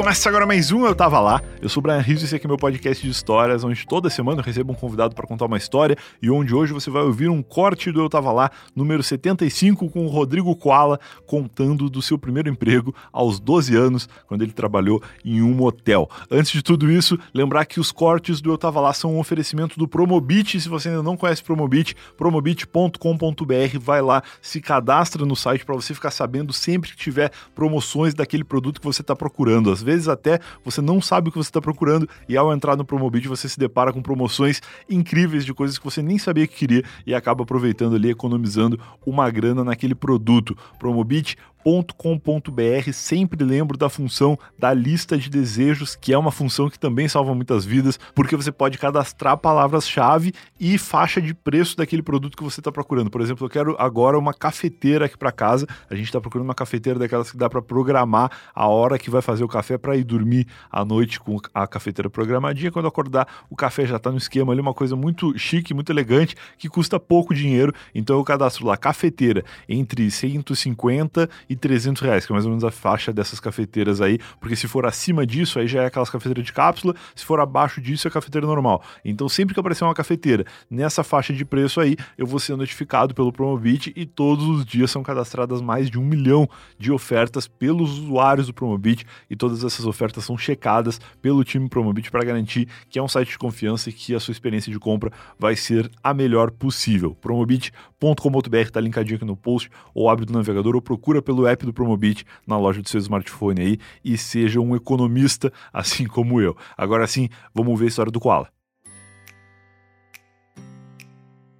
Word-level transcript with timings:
começa 0.00 0.30
agora 0.30 0.46
mais 0.46 0.72
um 0.72 0.86
Eu 0.86 0.94
Tava 0.94 1.20
Lá. 1.20 1.42
Eu 1.60 1.68
sou 1.68 1.82
o 1.82 1.82
Brian 1.82 1.98
Rizzo 1.98 2.22
e 2.22 2.24
esse 2.24 2.34
aqui 2.34 2.46
é 2.46 2.48
meu 2.48 2.56
podcast 2.56 3.04
de 3.04 3.10
histórias, 3.10 3.62
onde 3.64 3.86
toda 3.86 4.08
semana 4.08 4.40
eu 4.40 4.44
recebo 4.44 4.72
um 4.72 4.74
convidado 4.74 5.14
para 5.14 5.26
contar 5.26 5.44
uma 5.44 5.58
história 5.58 5.94
e 6.22 6.30
onde 6.30 6.54
hoje 6.54 6.72
você 6.72 6.88
vai 6.88 7.02
ouvir 7.02 7.28
um 7.28 7.42
corte 7.42 7.92
do 7.92 8.00
Eu 8.00 8.08
Tava 8.08 8.32
Lá, 8.32 8.50
número 8.74 9.02
75, 9.02 9.90
com 9.90 10.06
o 10.06 10.08
Rodrigo 10.08 10.56
Koala 10.56 10.98
contando 11.26 11.90
do 11.90 12.00
seu 12.00 12.18
primeiro 12.18 12.48
emprego 12.48 12.94
aos 13.12 13.38
12 13.38 13.76
anos, 13.76 14.08
quando 14.26 14.40
ele 14.40 14.52
trabalhou 14.52 15.02
em 15.22 15.42
um 15.42 15.52
motel. 15.52 16.08
Antes 16.30 16.52
de 16.52 16.62
tudo 16.62 16.90
isso, 16.90 17.18
lembrar 17.34 17.66
que 17.66 17.78
os 17.78 17.92
cortes 17.92 18.40
do 18.40 18.50
Eu 18.50 18.56
Tava 18.56 18.80
Lá 18.80 18.94
são 18.94 19.16
um 19.16 19.18
oferecimento 19.18 19.78
do 19.78 19.86
Promobit. 19.86 20.58
Se 20.62 20.68
você 20.70 20.88
ainda 20.88 21.02
não 21.02 21.14
conhece 21.14 21.44
Promobit, 21.44 21.94
promobit.com.br, 22.16 23.78
vai 23.78 24.00
lá, 24.00 24.22
se 24.40 24.62
cadastra 24.62 25.26
no 25.26 25.36
site 25.36 25.62
para 25.62 25.74
você 25.74 25.92
ficar 25.92 26.10
sabendo 26.10 26.54
sempre 26.54 26.88
que 26.88 26.96
tiver 26.96 27.30
promoções 27.54 28.14
daquele 28.14 28.44
produto 28.44 28.80
que 28.80 28.86
você 28.86 29.02
está 29.02 29.14
procurando. 29.14 29.70
Às 29.70 29.82
vezes 29.82 29.89
até 30.08 30.40
você 30.64 30.80
não 30.80 31.00
sabe 31.00 31.28
o 31.28 31.32
que 31.32 31.38
você 31.38 31.48
está 31.48 31.60
procurando 31.60 32.08
e 32.28 32.36
ao 32.36 32.52
entrar 32.52 32.76
no 32.76 32.84
Promobit 32.84 33.28
você 33.28 33.48
se 33.48 33.58
depara 33.58 33.92
com 33.92 34.02
promoções 34.02 34.60
incríveis 34.88 35.44
de 35.44 35.54
coisas 35.54 35.78
que 35.78 35.84
você 35.84 36.02
nem 36.02 36.18
sabia 36.18 36.46
que 36.46 36.56
queria 36.56 36.82
e 37.06 37.14
acaba 37.14 37.42
aproveitando 37.42 37.96
ali, 37.96 38.10
economizando 38.10 38.78
uma 39.04 39.30
grana 39.30 39.64
naquele 39.64 39.94
produto. 39.94 40.56
Promobit 40.78 41.36
.com.br 41.64 42.92
sempre 42.92 43.44
lembro 43.44 43.76
da 43.76 43.88
função 43.88 44.38
da 44.58 44.72
lista 44.72 45.16
de 45.16 45.28
desejos, 45.28 45.94
que 45.94 46.12
é 46.12 46.18
uma 46.18 46.32
função 46.32 46.68
que 46.68 46.78
também 46.78 47.08
salva 47.08 47.34
muitas 47.34 47.64
vidas, 47.64 47.98
porque 48.14 48.36
você 48.36 48.50
pode 48.50 48.78
cadastrar 48.78 49.36
palavras-chave 49.36 50.32
e 50.58 50.78
faixa 50.78 51.20
de 51.20 51.34
preço 51.34 51.76
daquele 51.76 52.02
produto 52.02 52.36
que 52.36 52.42
você 52.42 52.60
está 52.60 52.72
procurando. 52.72 53.10
Por 53.10 53.20
exemplo, 53.20 53.46
eu 53.46 53.50
quero 53.50 53.76
agora 53.78 54.18
uma 54.18 54.32
cafeteira 54.32 55.06
aqui 55.06 55.16
para 55.16 55.32
casa. 55.32 55.66
A 55.88 55.94
gente 55.94 56.06
está 56.06 56.20
procurando 56.20 56.46
uma 56.46 56.54
cafeteira 56.54 56.98
daquelas 56.98 57.30
que 57.30 57.36
dá 57.36 57.48
para 57.48 57.62
programar 57.62 58.30
a 58.54 58.66
hora 58.66 58.98
que 58.98 59.10
vai 59.10 59.22
fazer 59.22 59.44
o 59.44 59.48
café 59.48 59.76
para 59.78 59.96
ir 59.96 60.04
dormir 60.04 60.46
à 60.70 60.84
noite 60.84 61.20
com 61.20 61.38
a 61.52 61.66
cafeteira 61.66 62.08
programadinha. 62.08 62.70
Quando 62.70 62.88
acordar, 62.88 63.26
o 63.48 63.56
café 63.56 63.86
já 63.86 63.96
está 63.96 64.10
no 64.10 64.18
esquema 64.18 64.52
ali, 64.52 64.60
uma 64.60 64.74
coisa 64.74 64.96
muito 64.96 65.36
chique, 65.38 65.74
muito 65.74 65.90
elegante, 65.90 66.36
que 66.58 66.68
custa 66.68 66.98
pouco 66.98 67.34
dinheiro. 67.34 67.72
Então 67.94 68.16
eu 68.16 68.24
cadastro 68.24 68.66
lá 68.66 68.76
cafeteira 68.76 69.44
entre 69.68 70.10
150 70.10 71.28
e 71.50 71.56
300 71.56 72.00
reais, 72.00 72.24
que 72.24 72.32
é 72.32 72.34
mais 72.34 72.46
ou 72.46 72.50
menos 72.50 72.62
a 72.62 72.70
faixa 72.70 73.12
dessas 73.12 73.40
cafeteiras 73.40 74.00
aí, 74.00 74.20
porque 74.38 74.54
se 74.54 74.68
for 74.68 74.86
acima 74.86 75.26
disso, 75.26 75.58
aí 75.58 75.66
já 75.66 75.82
é 75.82 75.86
aquelas 75.86 76.08
cafeteiras 76.08 76.44
de 76.44 76.52
cápsula, 76.52 76.94
se 77.12 77.24
for 77.24 77.40
abaixo 77.40 77.80
disso, 77.80 78.06
é 78.06 78.10
cafeteira 78.10 78.46
normal. 78.46 78.84
Então, 79.04 79.28
sempre 79.28 79.52
que 79.52 79.58
aparecer 79.58 79.82
uma 79.82 79.92
cafeteira 79.92 80.44
nessa 80.70 81.02
faixa 81.02 81.32
de 81.32 81.44
preço 81.44 81.80
aí, 81.80 81.96
eu 82.16 82.24
vou 82.24 82.38
ser 82.38 82.56
notificado 82.56 83.12
pelo 83.16 83.32
Promobit 83.32 83.92
e 83.96 84.06
todos 84.06 84.46
os 84.46 84.64
dias 84.64 84.92
são 84.92 85.02
cadastradas 85.02 85.60
mais 85.60 85.90
de 85.90 85.98
um 85.98 86.04
milhão 86.04 86.48
de 86.78 86.92
ofertas 86.92 87.48
pelos 87.48 87.98
usuários 87.98 88.46
do 88.46 88.54
Promobit 88.54 89.04
e 89.28 89.34
todas 89.34 89.64
essas 89.64 89.84
ofertas 89.86 90.24
são 90.24 90.38
checadas 90.38 91.00
pelo 91.20 91.42
time 91.42 91.68
Promobit 91.68 92.12
para 92.12 92.24
garantir 92.24 92.68
que 92.88 92.96
é 92.96 93.02
um 93.02 93.08
site 93.08 93.30
de 93.30 93.38
confiança 93.38 93.90
e 93.90 93.92
que 93.92 94.14
a 94.14 94.20
sua 94.20 94.30
experiência 94.30 94.70
de 94.70 94.78
compra 94.78 95.10
vai 95.36 95.56
ser 95.56 95.90
a 96.00 96.14
melhor 96.14 96.52
possível. 96.52 97.16
Promobit.com.br 97.20 98.56
está 98.56 98.80
linkadinho 98.80 99.16
aqui 99.16 99.24
no 99.24 99.36
post, 99.36 99.68
ou 99.92 100.08
abre 100.08 100.24
do 100.24 100.32
navegador 100.32 100.76
ou 100.76 100.82
procura 100.82 101.20
pelo 101.20 101.39
app 101.46 101.64
do 101.64 101.72
Promobit 101.72 102.24
na 102.46 102.58
loja 102.58 102.82
do 102.82 102.88
seu 102.88 103.00
smartphone 103.00 103.60
aí 103.60 103.78
e 104.04 104.16
seja 104.16 104.60
um 104.60 104.74
economista 104.74 105.52
assim 105.72 106.06
como 106.06 106.40
eu. 106.40 106.56
Agora 106.76 107.06
sim, 107.06 107.28
vamos 107.54 107.78
ver 107.78 107.86
a 107.86 107.88
história 107.88 108.12
do 108.12 108.20
Koala. 108.20 108.48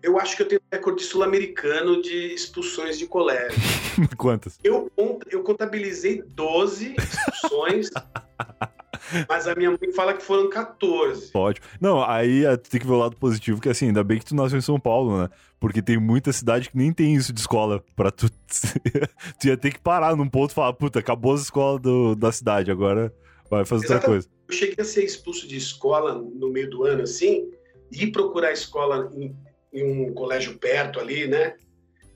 Eu 0.02 0.18
acho 0.18 0.34
que 0.34 0.42
eu 0.42 0.48
tenho 0.48 0.60
recorde 0.72 1.02
sul-americano 1.02 2.00
de 2.00 2.32
expulsões 2.32 2.98
de 2.98 3.06
colégio. 3.06 3.60
Quantas? 4.16 4.58
Eu, 4.64 4.90
eu 5.30 5.42
contabilizei 5.42 6.22
12 6.22 6.94
expulsões. 6.96 7.90
Mas 9.28 9.46
a 9.46 9.54
minha 9.54 9.70
mãe 9.70 9.92
fala 9.94 10.14
que 10.14 10.22
foram 10.22 10.48
14. 10.48 11.30
Pode. 11.32 11.60
Não, 11.80 12.02
aí 12.02 12.44
é, 12.44 12.56
tem 12.56 12.80
que 12.80 12.86
ver 12.86 12.92
o 12.92 12.98
lado 12.98 13.16
positivo, 13.16 13.60
que 13.60 13.68
assim, 13.68 13.86
ainda 13.86 14.04
bem 14.04 14.18
que 14.18 14.24
tu 14.24 14.34
nasceu 14.34 14.58
em 14.58 14.62
São 14.62 14.78
Paulo, 14.78 15.22
né? 15.22 15.28
Porque 15.58 15.82
tem 15.82 15.98
muita 15.98 16.32
cidade 16.32 16.70
que 16.70 16.76
nem 16.76 16.92
tem 16.92 17.14
isso 17.14 17.32
de 17.32 17.40
escola 17.40 17.82
pra 17.94 18.10
tu. 18.10 18.28
tu 19.40 19.46
ia 19.46 19.56
ter 19.56 19.72
que 19.72 19.80
parar 19.80 20.16
num 20.16 20.28
ponto 20.28 20.50
e 20.50 20.54
falar, 20.54 20.72
puta, 20.72 20.98
acabou 20.98 21.32
a 21.32 21.36
escola 21.36 21.78
do, 21.78 22.14
da 22.14 22.32
cidade, 22.32 22.70
agora 22.70 23.12
vai 23.50 23.64
fazer 23.64 23.86
Exatamente. 23.86 24.04
outra 24.04 24.10
coisa. 24.10 24.28
Eu 24.48 24.54
cheguei 24.54 24.76
a 24.78 24.84
ser 24.84 25.04
expulso 25.04 25.46
de 25.46 25.56
escola 25.56 26.14
no 26.14 26.50
meio 26.50 26.70
do 26.70 26.84
ano, 26.84 27.02
assim, 27.02 27.50
e 27.92 28.06
procurar 28.06 28.52
escola 28.52 29.10
em, 29.14 29.36
em 29.72 30.10
um 30.10 30.14
colégio 30.14 30.58
perto 30.58 30.98
ali, 30.98 31.26
né? 31.26 31.54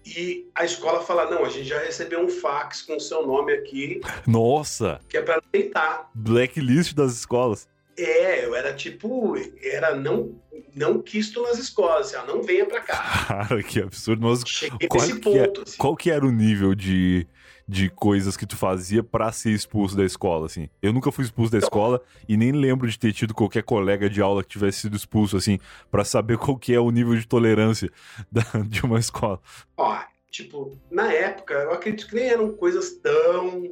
E 0.04 0.48
a 0.54 0.64
escola 0.64 1.00
fala: 1.00 1.30
não, 1.30 1.44
a 1.44 1.48
gente 1.48 1.68
já 1.68 1.78
recebeu 1.78 2.20
um 2.20 2.28
fax 2.28 2.82
com 2.82 2.96
o 2.96 3.00
seu 3.00 3.26
nome 3.26 3.52
aqui. 3.52 4.00
Nossa! 4.26 5.00
Que 5.08 5.16
é 5.16 5.22
para 5.22 5.40
aceitar. 5.40 6.10
Blacklist 6.14 6.94
das 6.94 7.14
escolas. 7.14 7.68
É, 7.96 8.44
eu 8.44 8.54
era 8.54 8.74
tipo, 8.74 9.34
era 9.62 9.94
não 9.94 10.34
não 10.74 11.00
quisto 11.00 11.42
nas 11.42 11.58
escolas, 11.58 12.12
assim, 12.12 12.26
não 12.26 12.42
venha 12.42 12.66
para 12.66 12.80
cá. 12.80 12.96
Cara, 13.46 13.62
que 13.62 13.80
absurdo. 13.80 14.26
Mas 14.26 14.42
Cheguei 14.44 14.88
qual, 14.88 15.06
nesse 15.06 15.20
ponto. 15.20 15.52
Que 15.52 15.60
é, 15.60 15.62
assim. 15.62 15.76
Qual 15.78 15.96
que 15.96 16.10
era 16.10 16.26
o 16.26 16.32
nível 16.32 16.74
de 16.74 17.26
de 17.66 17.88
coisas 17.88 18.36
que 18.36 18.46
tu 18.46 18.56
fazia 18.56 19.02
para 19.02 19.32
ser 19.32 19.50
expulso 19.50 19.96
da 19.96 20.04
escola, 20.04 20.46
assim. 20.46 20.68
Eu 20.82 20.92
nunca 20.92 21.10
fui 21.10 21.24
expulso 21.24 21.52
da 21.52 21.58
escola 21.58 22.02
e 22.28 22.36
nem 22.36 22.52
lembro 22.52 22.88
de 22.88 22.98
ter 22.98 23.12
tido 23.12 23.34
qualquer 23.34 23.62
colega 23.62 24.08
de 24.08 24.20
aula 24.20 24.42
que 24.42 24.50
tivesse 24.50 24.80
sido 24.80 24.96
expulso, 24.96 25.36
assim, 25.36 25.58
para 25.90 26.04
saber 26.04 26.36
qual 26.38 26.58
que 26.58 26.74
é 26.74 26.80
o 26.80 26.90
nível 26.90 27.16
de 27.16 27.26
tolerância 27.26 27.90
da, 28.30 28.42
de 28.66 28.82
uma 28.82 28.98
escola. 28.98 29.40
Ó, 29.76 29.98
tipo, 30.30 30.78
na 30.90 31.12
época, 31.12 31.54
eu 31.54 31.72
acredito 31.72 32.08
que 32.08 32.14
nem 32.14 32.28
eram 32.28 32.52
coisas 32.52 32.92
tão 32.98 33.70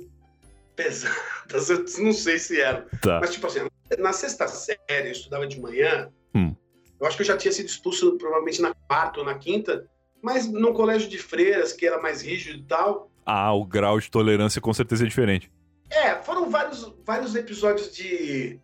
pesadas, 0.74 1.68
eu 1.70 1.84
não 2.02 2.12
sei 2.12 2.38
se 2.38 2.60
eram. 2.60 2.86
Tá. 3.00 3.20
Mas, 3.20 3.32
tipo 3.32 3.46
assim, 3.46 3.60
na 3.98 4.12
sexta 4.12 4.48
série, 4.48 5.08
eu 5.08 5.12
estudava 5.12 5.46
de 5.46 5.60
manhã, 5.60 6.10
hum. 6.34 6.54
eu 6.98 7.06
acho 7.06 7.16
que 7.16 7.22
eu 7.22 7.26
já 7.26 7.36
tinha 7.36 7.52
sido 7.52 7.66
expulso 7.66 8.16
provavelmente 8.16 8.62
na 8.62 8.74
quarta 8.88 9.20
ou 9.20 9.26
na 9.26 9.34
quinta, 9.34 9.86
mas 10.22 10.46
num 10.46 10.72
colégio 10.72 11.08
de 11.08 11.18
freiras, 11.18 11.72
que 11.72 11.86
era 11.86 12.00
mais 12.00 12.22
rígido 12.22 12.58
e 12.58 12.62
tal, 12.62 13.11
ah, 13.24 13.52
o 13.52 13.64
grau 13.64 13.98
de 13.98 14.10
tolerância 14.10 14.60
com 14.60 14.72
certeza 14.72 15.04
é 15.04 15.08
diferente. 15.08 15.50
É, 15.90 16.14
foram 16.16 16.50
vários, 16.50 16.92
vários 17.04 17.34
episódios 17.34 17.92
de, 17.94 18.58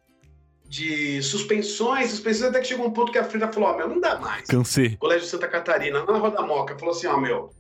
de 0.67 1.23
suspensões, 1.23 2.11
suspensões, 2.11 2.51
até 2.51 2.61
que 2.61 2.69
chegou 2.69 2.87
um 2.87 2.91
ponto 2.91 3.13
que 3.13 3.19
a 3.19 3.25
Frida 3.25 3.53
falou, 3.53 3.69
ó, 3.69 3.75
oh, 3.75 3.77
meu, 3.77 3.89
não 3.89 4.01
dá 4.01 4.19
mais. 4.19 4.47
Cansei. 4.47 4.97
Colégio 4.97 5.25
de 5.25 5.31
Santa 5.31 5.49
Catarina, 5.49 6.05
na 6.05 6.19
Roda 6.19 6.43
Moca, 6.43 6.79
falou 6.79 6.95
assim, 6.95 7.07
ó, 7.07 7.17
oh, 7.17 7.21
meu, 7.21 7.51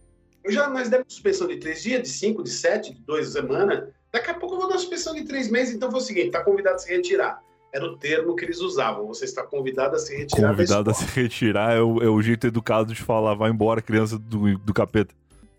eu 0.44 0.52
já, 0.52 0.68
nós 0.70 0.88
demos 0.88 1.12
suspensão 1.12 1.46
de 1.46 1.58
três 1.58 1.82
dias, 1.82 2.02
de 2.02 2.08
cinco, 2.08 2.42
de 2.42 2.50
sete, 2.50 2.94
de 2.94 3.00
duas 3.02 3.32
semanas, 3.32 3.88
daqui 4.12 4.30
a 4.30 4.34
pouco 4.34 4.54
eu 4.54 4.60
vou 4.60 4.68
dar 4.68 4.78
suspensão 4.78 5.14
de 5.14 5.24
três 5.24 5.50
meses, 5.50 5.74
então 5.74 5.90
foi 5.90 6.00
o 6.00 6.02
seguinte, 6.02 6.30
tá 6.30 6.42
convidado 6.42 6.76
a 6.76 6.78
se 6.78 6.90
retirar. 6.90 7.40
Era 7.74 7.84
o 7.84 7.98
termo 7.98 8.34
que 8.34 8.46
eles 8.46 8.60
usavam, 8.60 9.06
você 9.06 9.26
está 9.26 9.42
convidado 9.42 9.94
a 9.94 9.98
se 9.98 10.16
retirar 10.16 10.50
Convidado 10.50 10.90
a 10.90 10.94
se 10.94 11.04
retirar 11.04 11.76
é 11.76 11.82
o, 11.82 12.02
é 12.02 12.08
o 12.08 12.22
jeito 12.22 12.46
educado 12.46 12.94
de 12.94 13.02
falar, 13.02 13.34
vai 13.34 13.50
embora, 13.50 13.82
criança 13.82 14.18
do, 14.18 14.56
do 14.56 14.72
capeta. 14.72 15.14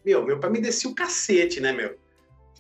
Meu, 0.06 0.26
meu 0.26 0.40
pai 0.40 0.50
me 0.50 0.62
descia 0.62 0.90
o 0.90 0.96
cacete, 0.96 1.60
né, 1.60 1.72
meu? 1.72 1.98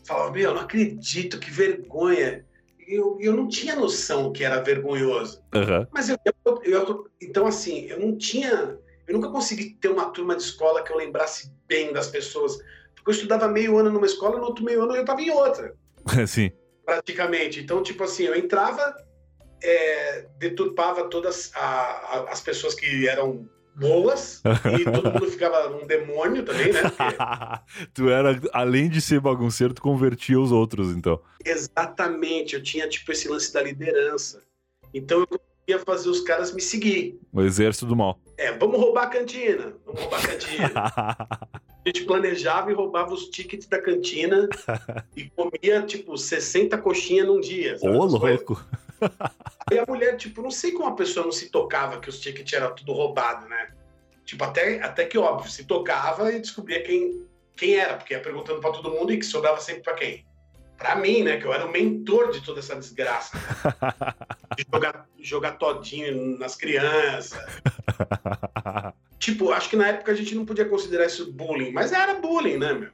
Falava, 0.05 0.31
meu, 0.31 0.53
não 0.53 0.61
acredito, 0.61 1.39
que 1.39 1.51
vergonha. 1.51 2.45
Eu, 2.87 3.17
eu 3.21 3.35
não 3.35 3.47
tinha 3.47 3.75
noção 3.75 4.31
que 4.31 4.43
era 4.43 4.61
vergonhoso. 4.61 5.41
Uhum. 5.53 5.85
Mas 5.91 6.09
eu, 6.09 6.17
eu, 6.45 6.61
eu, 6.63 7.07
Então, 7.21 7.45
assim, 7.45 7.85
eu 7.85 7.99
não 7.99 8.17
tinha. 8.17 8.77
Eu 9.07 9.13
nunca 9.13 9.29
consegui 9.29 9.71
ter 9.79 9.89
uma 9.89 10.09
turma 10.09 10.35
de 10.35 10.43
escola 10.43 10.83
que 10.83 10.91
eu 10.91 10.97
lembrasse 10.97 11.51
bem 11.67 11.93
das 11.93 12.07
pessoas. 12.07 12.57
Porque 12.95 13.11
eu 13.11 13.13
estudava 13.13 13.47
meio 13.47 13.77
ano 13.77 13.91
numa 13.91 14.05
escola, 14.05 14.37
no 14.37 14.45
outro 14.45 14.63
meio 14.63 14.83
ano 14.83 14.95
eu 14.95 15.01
estava 15.01 15.21
em 15.21 15.29
outra. 15.29 15.75
Sim. 16.27 16.51
Praticamente. 16.83 17.59
Então, 17.59 17.83
tipo 17.83 18.03
assim, 18.03 18.23
eu 18.23 18.35
entrava, 18.35 18.95
é, 19.61 20.25
deturpava 20.37 21.03
todas 21.09 21.51
a, 21.55 21.59
a, 21.59 22.31
as 22.31 22.41
pessoas 22.41 22.73
que 22.73 23.07
eram 23.07 23.47
boas 23.79 24.41
e 24.79 24.83
todo 24.91 25.11
mundo 25.11 25.31
ficava 25.31 25.75
um 25.75 25.87
demônio 25.87 26.43
também, 26.43 26.73
né? 26.73 26.81
Porque... 26.83 27.87
tu 27.93 28.09
era, 28.09 28.39
além 28.53 28.89
de 28.89 29.01
ser 29.01 29.19
bagunceiro, 29.19 29.73
tu 29.73 29.81
convertia 29.81 30.39
os 30.39 30.51
outros, 30.51 30.95
então. 30.95 31.21
Exatamente, 31.43 32.55
eu 32.55 32.61
tinha 32.61 32.87
tipo 32.87 33.11
esse 33.11 33.27
lance 33.27 33.53
da 33.53 33.61
liderança. 33.61 34.41
Então 34.93 35.19
eu 35.21 35.27
conseguia 35.27 35.79
fazer 35.85 36.09
os 36.09 36.21
caras 36.21 36.53
me 36.53 36.61
seguir. 36.61 37.19
O 37.31 37.41
exército 37.41 37.85
do 37.85 37.95
mal. 37.95 38.19
É, 38.37 38.51
vamos 38.51 38.79
roubar 38.79 39.03
a 39.03 39.07
cantina. 39.07 39.73
Vamos 39.85 40.01
roubar 40.01 40.23
a 40.23 40.27
cantina. 40.27 40.71
a 40.75 41.87
gente 41.87 42.05
planejava 42.05 42.71
e 42.71 42.73
roubava 42.73 43.13
os 43.13 43.29
tickets 43.29 43.67
da 43.67 43.81
cantina 43.81 44.49
e 45.15 45.29
comia, 45.29 45.81
tipo, 45.83 46.17
60 46.17 46.77
coxinhas 46.79 47.27
num 47.27 47.39
dia. 47.39 47.77
Ô, 47.81 48.05
louco! 48.05 48.63
Aí 49.71 49.77
a 49.77 49.85
mulher, 49.87 50.17
tipo, 50.17 50.41
não 50.41 50.51
sei 50.51 50.71
como 50.71 50.89
a 50.89 50.95
pessoa 50.95 51.25
não 51.25 51.31
se 51.31 51.49
tocava 51.49 51.99
que 51.99 52.09
os 52.09 52.19
tickets 52.19 52.53
eram 52.53 52.73
tudo 52.73 52.93
roubado, 52.93 53.47
né? 53.47 53.71
Tipo, 54.25 54.43
até, 54.43 54.81
até 54.81 55.05
que 55.05 55.17
óbvio, 55.17 55.49
se 55.49 55.65
tocava 55.65 56.31
e 56.31 56.39
descobria 56.39 56.81
quem, 56.83 57.27
quem 57.55 57.75
era, 57.75 57.95
porque 57.95 58.13
ia 58.13 58.19
perguntando 58.19 58.61
para 58.61 58.71
todo 58.71 58.91
mundo 58.91 59.11
e 59.11 59.17
que 59.17 59.25
sobrava 59.25 59.59
sempre 59.59 59.83
para 59.83 59.93
quem? 59.93 60.25
Para 60.77 60.95
mim, 60.95 61.23
né? 61.23 61.37
Que 61.37 61.45
eu 61.45 61.53
era 61.53 61.65
o 61.65 61.71
mentor 61.71 62.31
de 62.31 62.41
toda 62.41 62.59
essa 62.59 62.75
desgraça. 62.75 63.37
Né? 63.37 63.43
De 64.57 64.65
jogar, 64.71 65.07
jogar 65.19 65.51
todinho 65.53 66.37
nas 66.37 66.55
crianças. 66.55 67.39
tipo, 69.19 69.51
acho 69.51 69.69
que 69.69 69.75
na 69.75 69.87
época 69.87 70.11
a 70.11 70.15
gente 70.15 70.35
não 70.35 70.45
podia 70.45 70.65
considerar 70.65 71.05
isso 71.05 71.31
bullying, 71.31 71.71
mas 71.71 71.91
era 71.91 72.15
bullying, 72.15 72.57
né, 72.57 72.73
meu? 72.73 72.89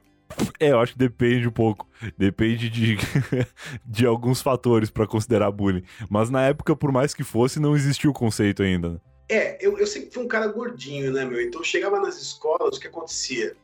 É, 0.58 0.70
eu 0.70 0.80
acho 0.80 0.92
que 0.92 0.98
depende 0.98 1.48
um 1.48 1.52
pouco. 1.52 1.88
Depende 2.16 2.68
de, 2.68 2.96
de 3.84 4.06
alguns 4.06 4.42
fatores 4.42 4.90
para 4.90 5.06
considerar 5.06 5.50
bullying. 5.50 5.84
Mas 6.08 6.30
na 6.30 6.46
época, 6.46 6.74
por 6.74 6.92
mais 6.92 7.14
que 7.14 7.24
fosse, 7.24 7.60
não 7.60 7.76
existia 7.76 8.10
o 8.10 8.14
conceito 8.14 8.62
ainda. 8.62 8.90
Né? 8.90 9.00
É, 9.28 9.66
eu, 9.66 9.78
eu 9.78 9.86
sempre 9.86 10.10
fui 10.10 10.24
um 10.24 10.28
cara 10.28 10.46
gordinho, 10.46 11.12
né, 11.12 11.24
meu? 11.24 11.40
Então 11.40 11.60
eu 11.60 11.64
chegava 11.64 12.00
nas 12.00 12.20
escolas, 12.20 12.76
o 12.76 12.80
que 12.80 12.86
acontecia? 12.86 13.56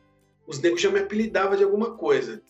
Os 0.45 0.59
negros 0.59 0.81
já 0.81 0.91
me 0.91 0.99
apelidavam 0.99 1.55
de 1.55 1.63
alguma 1.63 1.91
coisa. 1.91 2.41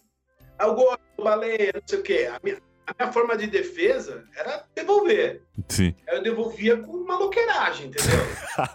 Ah, 0.58 0.68
o 0.68 0.76
gordo, 0.76 1.02
baleia, 1.22 1.72
não 1.74 1.82
sei 1.86 2.00
o 2.00 2.04
quê. 2.04 2.30
A 2.32 2.40
minha, 2.44 2.58
a 2.86 2.94
minha 2.98 3.14
forma 3.14 3.38
de 3.38 3.48
defesa 3.48 4.24
era 4.36 4.66
devolver. 4.76 5.42
Sim. 5.68 5.96
Eu 6.08 6.22
devolvia 6.22 6.78
com 6.78 7.04
maloqueiragem, 7.06 7.88
entendeu? 7.88 8.20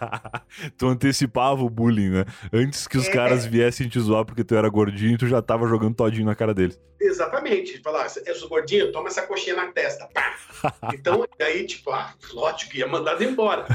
tu 0.77 0.87
antecipava 0.87 1.61
o 1.63 1.69
bullying, 1.69 2.09
né? 2.09 2.25
Antes 2.51 2.87
que 2.87 2.97
os 2.97 3.07
é. 3.07 3.11
caras 3.11 3.45
viessem 3.45 3.87
te 3.87 3.99
zoar 3.99 4.25
porque 4.25 4.43
tu 4.43 4.55
era 4.55 4.69
gordinho, 4.69 5.17
tu 5.17 5.27
já 5.27 5.41
tava 5.41 5.67
jogando 5.67 5.95
todinho 5.95 6.25
na 6.25 6.35
cara 6.35 6.53
deles. 6.53 6.79
Exatamente. 6.99 7.81
Falar, 7.81 8.07
eu 8.25 8.35
sou 8.35 8.49
gordinho, 8.49 8.91
toma 8.91 9.07
essa 9.09 9.21
coxinha 9.21 9.55
na 9.55 9.71
testa. 9.71 10.07
Pá. 10.13 10.35
Então, 10.93 11.25
daí, 11.37 11.65
tipo, 11.65 11.91
ah, 11.91 12.13
lógico, 12.33 12.75
ia 12.75 12.87
mandado 12.87 13.23
embora. 13.23 13.65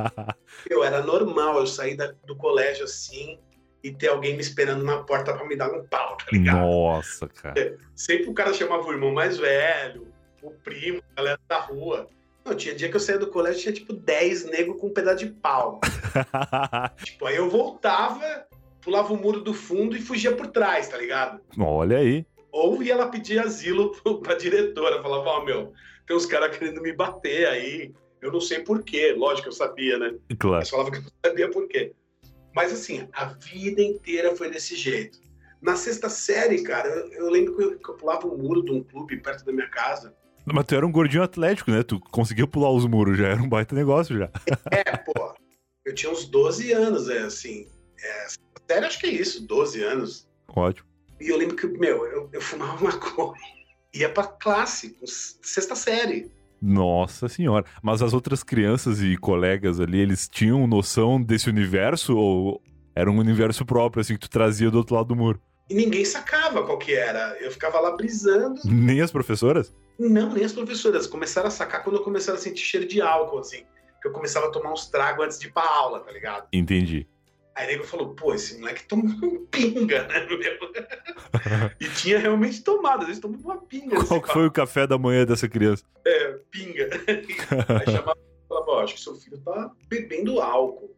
eu 0.68 0.84
era 0.84 1.02
normal, 1.02 1.58
eu 1.58 1.66
saí 1.66 1.96
da, 1.96 2.12
do 2.24 2.36
colégio 2.36 2.84
assim, 2.84 3.40
e 3.82 3.90
ter 3.90 4.08
alguém 4.08 4.34
me 4.34 4.40
esperando 4.40 4.84
na 4.84 5.02
porta 5.02 5.32
para 5.32 5.46
me 5.46 5.56
dar 5.56 5.72
um 5.72 5.84
pau, 5.84 6.16
tá 6.16 6.26
ligado? 6.32 6.60
Nossa, 6.60 7.28
cara. 7.28 7.58
É, 7.58 7.76
sempre 7.94 8.28
o 8.28 8.34
cara 8.34 8.52
chamava 8.52 8.86
o 8.86 8.92
irmão 8.92 9.12
mais 9.12 9.38
velho, 9.38 10.06
o 10.42 10.50
primo, 10.50 11.02
a 11.12 11.16
galera 11.16 11.40
da 11.48 11.58
rua. 11.58 12.08
Não, 12.44 12.54
tinha 12.54 12.74
dia 12.74 12.88
que 12.88 12.96
eu 12.96 13.00
saía 13.00 13.18
do 13.18 13.28
colégio 13.28 13.60
tinha 13.60 13.72
tipo 13.72 13.92
10 13.92 14.46
negros 14.46 14.80
com 14.80 14.88
um 14.88 14.92
pedaço 14.92 15.24
de 15.24 15.30
pau. 15.30 15.80
tipo, 17.04 17.26
aí 17.26 17.36
eu 17.36 17.48
voltava, 17.48 18.46
pulava 18.80 19.12
o 19.12 19.16
muro 19.16 19.40
do 19.40 19.52
fundo 19.52 19.96
e 19.96 20.00
fugia 20.00 20.34
por 20.34 20.46
trás, 20.48 20.88
tá 20.88 20.96
ligado? 20.96 21.40
Olha 21.58 21.98
aí. 21.98 22.24
Ou 22.52 22.82
ia 22.82 22.96
lá 22.96 23.08
pedir 23.08 23.38
asilo 23.38 23.92
pra 24.22 24.34
diretora, 24.34 25.02
falava, 25.02 25.28
ó, 25.28 25.40
oh, 25.40 25.44
meu, 25.44 25.72
tem 26.06 26.16
uns 26.16 26.26
caras 26.26 26.56
querendo 26.56 26.80
me 26.80 26.92
bater 26.92 27.46
aí. 27.46 27.92
Eu 28.20 28.30
não 28.30 28.40
sei 28.40 28.60
porquê, 28.60 29.14
lógico 29.16 29.44
que 29.44 29.48
eu 29.48 29.52
sabia, 29.52 29.98
né? 29.98 30.14
Claro. 30.38 30.58
Mas 30.58 30.68
falava 30.68 30.90
que 30.90 30.98
eu 30.98 31.02
não 31.02 31.10
sabia 31.24 31.50
por 31.50 31.66
quê. 31.68 31.92
Mas 32.60 32.74
assim, 32.74 33.08
a 33.14 33.24
vida 33.24 33.80
inteira 33.80 34.36
foi 34.36 34.50
desse 34.50 34.76
jeito. 34.76 35.18
Na 35.62 35.76
sexta 35.76 36.10
série, 36.10 36.62
cara, 36.62 36.88
eu, 36.88 37.12
eu 37.12 37.30
lembro 37.30 37.56
que 37.56 37.62
eu, 37.62 37.78
que 37.78 37.88
eu, 37.88 37.94
pulava 37.94 38.26
um 38.26 38.36
muro 38.36 38.62
de 38.62 38.70
um 38.70 38.84
clube 38.84 39.16
perto 39.16 39.46
da 39.46 39.52
minha 39.52 39.68
casa. 39.70 40.14
Mas 40.44 40.66
tu 40.66 40.74
era 40.74 40.86
um 40.86 40.92
gordinho 40.92 41.22
atlético, 41.22 41.70
né? 41.70 41.82
Tu 41.82 41.98
conseguia 41.98 42.46
pular 42.46 42.70
os 42.70 42.84
muros, 42.84 43.16
já 43.16 43.28
era 43.28 43.42
um 43.42 43.48
baita 43.48 43.74
negócio 43.74 44.18
já. 44.18 44.30
É, 44.70 44.94
pô. 44.98 45.34
Eu 45.86 45.94
tinha 45.94 46.12
uns 46.12 46.26
12 46.26 46.70
anos, 46.72 47.08
é 47.08 47.20
assim. 47.20 47.66
É, 47.98 48.26
sério, 48.68 48.86
acho 48.86 49.00
que 49.00 49.06
é 49.06 49.10
isso, 49.10 49.46
12 49.46 49.82
anos. 49.82 50.28
Ótimo. 50.48 50.86
E 51.18 51.28
eu 51.30 51.38
lembro 51.38 51.56
que, 51.56 51.66
meu, 51.66 52.04
eu, 52.04 52.28
eu 52.30 52.42
fumava 52.42 52.76
maconha. 52.84 53.40
Ia 53.94 54.12
pra 54.12 54.24
classe, 54.24 54.94
sexta 55.42 55.74
série. 55.74 56.30
Nossa 56.60 57.28
senhora. 57.28 57.64
Mas 57.82 58.02
as 58.02 58.12
outras 58.12 58.42
crianças 58.42 59.02
e 59.02 59.16
colegas 59.16 59.80
ali, 59.80 59.98
eles 59.98 60.28
tinham 60.28 60.66
noção 60.66 61.20
desse 61.20 61.48
universo 61.48 62.16
ou 62.16 62.62
era 62.94 63.10
um 63.10 63.18
universo 63.18 63.64
próprio, 63.64 64.00
assim, 64.00 64.14
que 64.14 64.20
tu 64.20 64.30
trazia 64.30 64.70
do 64.70 64.78
outro 64.78 64.94
lado 64.94 65.08
do 65.08 65.16
muro? 65.16 65.40
E 65.68 65.74
ninguém 65.74 66.04
sacava 66.04 66.64
qual 66.64 66.78
que 66.78 66.92
era. 66.92 67.36
Eu 67.40 67.50
ficava 67.50 67.78
lá 67.78 67.96
brisando. 67.96 68.60
Nem 68.64 69.00
as 69.00 69.12
professoras? 69.12 69.72
Não, 69.98 70.32
nem 70.32 70.44
as 70.44 70.52
professoras. 70.52 71.06
Começaram 71.06 71.46
a 71.46 71.50
sacar 71.50 71.84
quando 71.84 71.96
eu 71.96 72.02
começava 72.02 72.36
a 72.36 72.40
sentir 72.40 72.64
cheiro 72.64 72.86
de 72.86 73.00
álcool, 73.00 73.38
assim. 73.38 73.62
Que 74.02 74.08
eu 74.08 74.12
começava 74.12 74.46
a 74.46 74.50
tomar 74.50 74.72
uns 74.72 74.86
tragos 74.88 75.24
antes 75.24 75.38
de 75.38 75.46
ir 75.46 75.52
pra 75.52 75.62
aula, 75.62 76.00
tá 76.00 76.10
ligado? 76.10 76.48
Entendi. 76.52 77.06
Aí 77.54 77.66
nego 77.66 77.84
falou, 77.84 78.14
pô, 78.14 78.32
esse 78.32 78.58
moleque 78.58 78.84
toma 78.84 79.02
uma 79.02 79.40
pinga, 79.50 80.06
né, 80.08 80.26
meu? 80.26 80.38
e 81.80 81.88
tinha 81.90 82.18
realmente 82.18 82.62
tomado, 82.62 83.04
eles 83.04 83.18
tomam 83.18 83.38
uma 83.40 83.58
pinga. 83.58 83.96
Qual 83.96 84.18
assim, 84.18 84.20
que 84.20 84.32
foi 84.32 84.46
o 84.46 84.50
café 84.50 84.86
da 84.86 84.96
manhã 84.96 85.26
dessa 85.26 85.48
criança? 85.48 85.84
É, 86.06 86.19
pinga. 86.50 86.88
Aí 87.80 87.92
chamava 87.92 88.18
e 88.18 88.48
falava, 88.48 88.70
ó, 88.70 88.82
acho 88.82 88.94
que 88.94 89.00
seu 89.00 89.14
filho 89.16 89.38
tá 89.38 89.70
bebendo 89.88 90.40
álcool. 90.40 90.96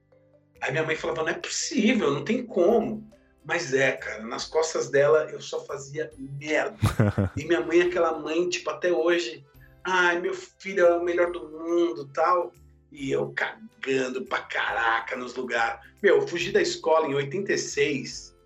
Aí 0.60 0.70
minha 0.70 0.84
mãe 0.84 0.96
falava, 0.96 1.22
não 1.22 1.28
é 1.28 1.34
possível, 1.34 2.12
não 2.12 2.24
tem 2.24 2.46
como. 2.46 3.10
Mas 3.44 3.74
é, 3.74 3.92
cara, 3.92 4.22
nas 4.22 4.44
costas 4.44 4.90
dela 4.90 5.28
eu 5.30 5.40
só 5.40 5.64
fazia 5.64 6.10
merda. 6.16 6.76
e 7.36 7.44
minha 7.44 7.60
mãe 7.60 7.80
é 7.80 7.84
aquela 7.84 8.18
mãe, 8.18 8.48
tipo, 8.48 8.70
até 8.70 8.92
hoje, 8.92 9.44
ai, 9.82 10.20
meu 10.20 10.34
filho 10.34 10.86
é 10.86 10.96
o 10.96 11.02
melhor 11.02 11.32
do 11.32 11.48
mundo 11.48 12.08
tal. 12.12 12.52
E 12.92 13.10
eu 13.10 13.32
cagando 13.32 14.24
pra 14.26 14.40
caraca 14.40 15.16
nos 15.16 15.34
lugares. 15.34 15.80
Meu, 16.02 16.16
eu 16.16 16.28
fugi 16.28 16.52
da 16.52 16.60
escola 16.60 17.08
em 17.08 17.14
86. 17.14 18.36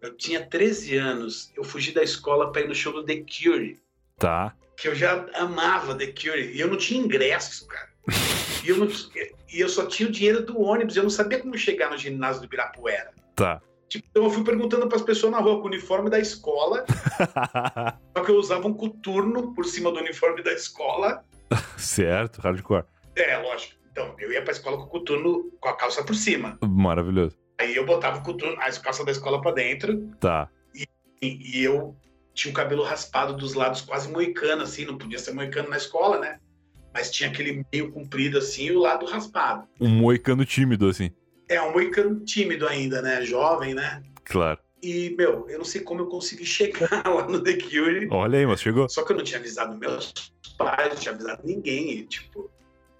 Eu 0.00 0.16
tinha 0.16 0.44
13 0.44 0.96
anos. 0.96 1.52
Eu 1.54 1.62
fugi 1.62 1.92
da 1.92 2.02
escola 2.02 2.50
pra 2.50 2.62
ir 2.62 2.68
no 2.68 2.74
show 2.74 2.92
do 2.92 3.04
The 3.04 3.16
Cure. 3.16 3.78
Tá. 4.16 4.54
Que 4.76 4.88
eu 4.88 4.94
já 4.94 5.26
amava 5.34 5.94
The 5.94 6.06
Cure. 6.06 6.52
E 6.52 6.60
eu 6.60 6.68
não 6.68 6.76
tinha 6.76 7.02
ingresso, 7.02 7.66
cara. 7.66 7.88
e, 8.64 8.68
eu 8.68 8.76
não, 8.76 8.88
e 9.52 9.60
eu 9.60 9.68
só 9.68 9.86
tinha 9.86 10.08
o 10.08 10.12
dinheiro 10.12 10.44
do 10.44 10.60
ônibus. 10.60 10.96
Eu 10.96 11.02
não 11.02 11.10
sabia 11.10 11.40
como 11.40 11.56
chegar 11.56 11.90
no 11.90 11.98
ginásio 11.98 12.42
do 12.42 12.46
Ibirapuera. 12.46 13.12
Tá. 13.34 13.60
Tipo, 13.88 14.08
então 14.10 14.24
eu 14.24 14.30
fui 14.30 14.42
perguntando 14.42 14.88
para 14.88 14.96
as 14.96 15.02
pessoas 15.02 15.32
na 15.32 15.38
rua 15.38 15.58
com 15.58 15.64
o 15.64 15.66
uniforme 15.66 16.10
da 16.10 16.18
escola. 16.18 16.84
só 18.16 18.24
que 18.24 18.30
eu 18.30 18.36
usava 18.36 18.66
um 18.66 18.74
coturno 18.74 19.54
por 19.54 19.64
cima 19.64 19.92
do 19.92 20.00
uniforme 20.00 20.42
da 20.42 20.52
escola. 20.52 21.24
certo, 21.76 22.40
hardcore. 22.40 22.84
É, 23.14 23.36
lógico. 23.38 23.74
Então, 23.92 24.16
eu 24.18 24.32
ia 24.32 24.42
pra 24.42 24.52
escola 24.52 24.76
com 24.76 24.84
o 24.84 24.88
coturno 24.88 25.52
com 25.60 25.68
a 25.68 25.76
calça 25.76 26.02
por 26.02 26.16
cima. 26.16 26.58
Maravilhoso. 26.62 27.38
Aí 27.60 27.76
eu 27.76 27.86
botava 27.86 28.18
o 28.18 28.22
coturno, 28.22 28.60
a 28.60 28.72
calça 28.72 29.04
da 29.04 29.12
escola 29.12 29.40
pra 29.40 29.52
dentro. 29.52 30.08
Tá. 30.18 30.48
E, 30.74 30.88
e 31.22 31.62
eu 31.62 31.94
tinha 32.34 32.50
o 32.50 32.54
cabelo 32.54 32.82
raspado 32.82 33.34
dos 33.34 33.54
lados, 33.54 33.80
quase 33.80 34.08
moicano, 34.10 34.62
assim. 34.62 34.84
Não 34.84 34.98
podia 34.98 35.18
ser 35.18 35.32
moicano 35.32 35.70
na 35.70 35.76
escola, 35.76 36.18
né? 36.18 36.38
Mas 36.92 37.10
tinha 37.10 37.30
aquele 37.30 37.64
meio 37.72 37.90
comprido, 37.90 38.38
assim, 38.38 38.66
e 38.66 38.72
o 38.72 38.80
lado 38.80 39.06
raspado. 39.06 39.66
Um 39.80 39.88
moicano 39.88 40.44
tímido, 40.44 40.88
assim. 40.88 41.10
É, 41.48 41.60
um 41.62 41.72
moicano 41.72 42.20
tímido 42.20 42.66
ainda, 42.66 43.00
né? 43.00 43.22
Jovem, 43.22 43.74
né? 43.74 44.02
Claro. 44.24 44.58
E, 44.82 45.14
meu, 45.16 45.48
eu 45.48 45.58
não 45.58 45.64
sei 45.64 45.80
como 45.80 46.02
eu 46.02 46.06
consegui 46.06 46.44
chegar 46.46 47.02
lá 47.06 47.26
no 47.26 47.42
The 47.42 47.54
Cure. 47.54 48.08
Olha 48.10 48.38
aí, 48.38 48.46
mas 48.46 48.60
chegou. 48.60 48.88
Só 48.88 49.02
que 49.02 49.12
eu 49.12 49.16
não 49.16 49.24
tinha 49.24 49.40
avisado 49.40 49.76
meus 49.78 50.12
pais, 50.58 50.90
não 50.90 50.96
tinha 50.96 51.14
avisado 51.14 51.42
ninguém. 51.44 51.90
E, 51.90 52.06
tipo, 52.06 52.50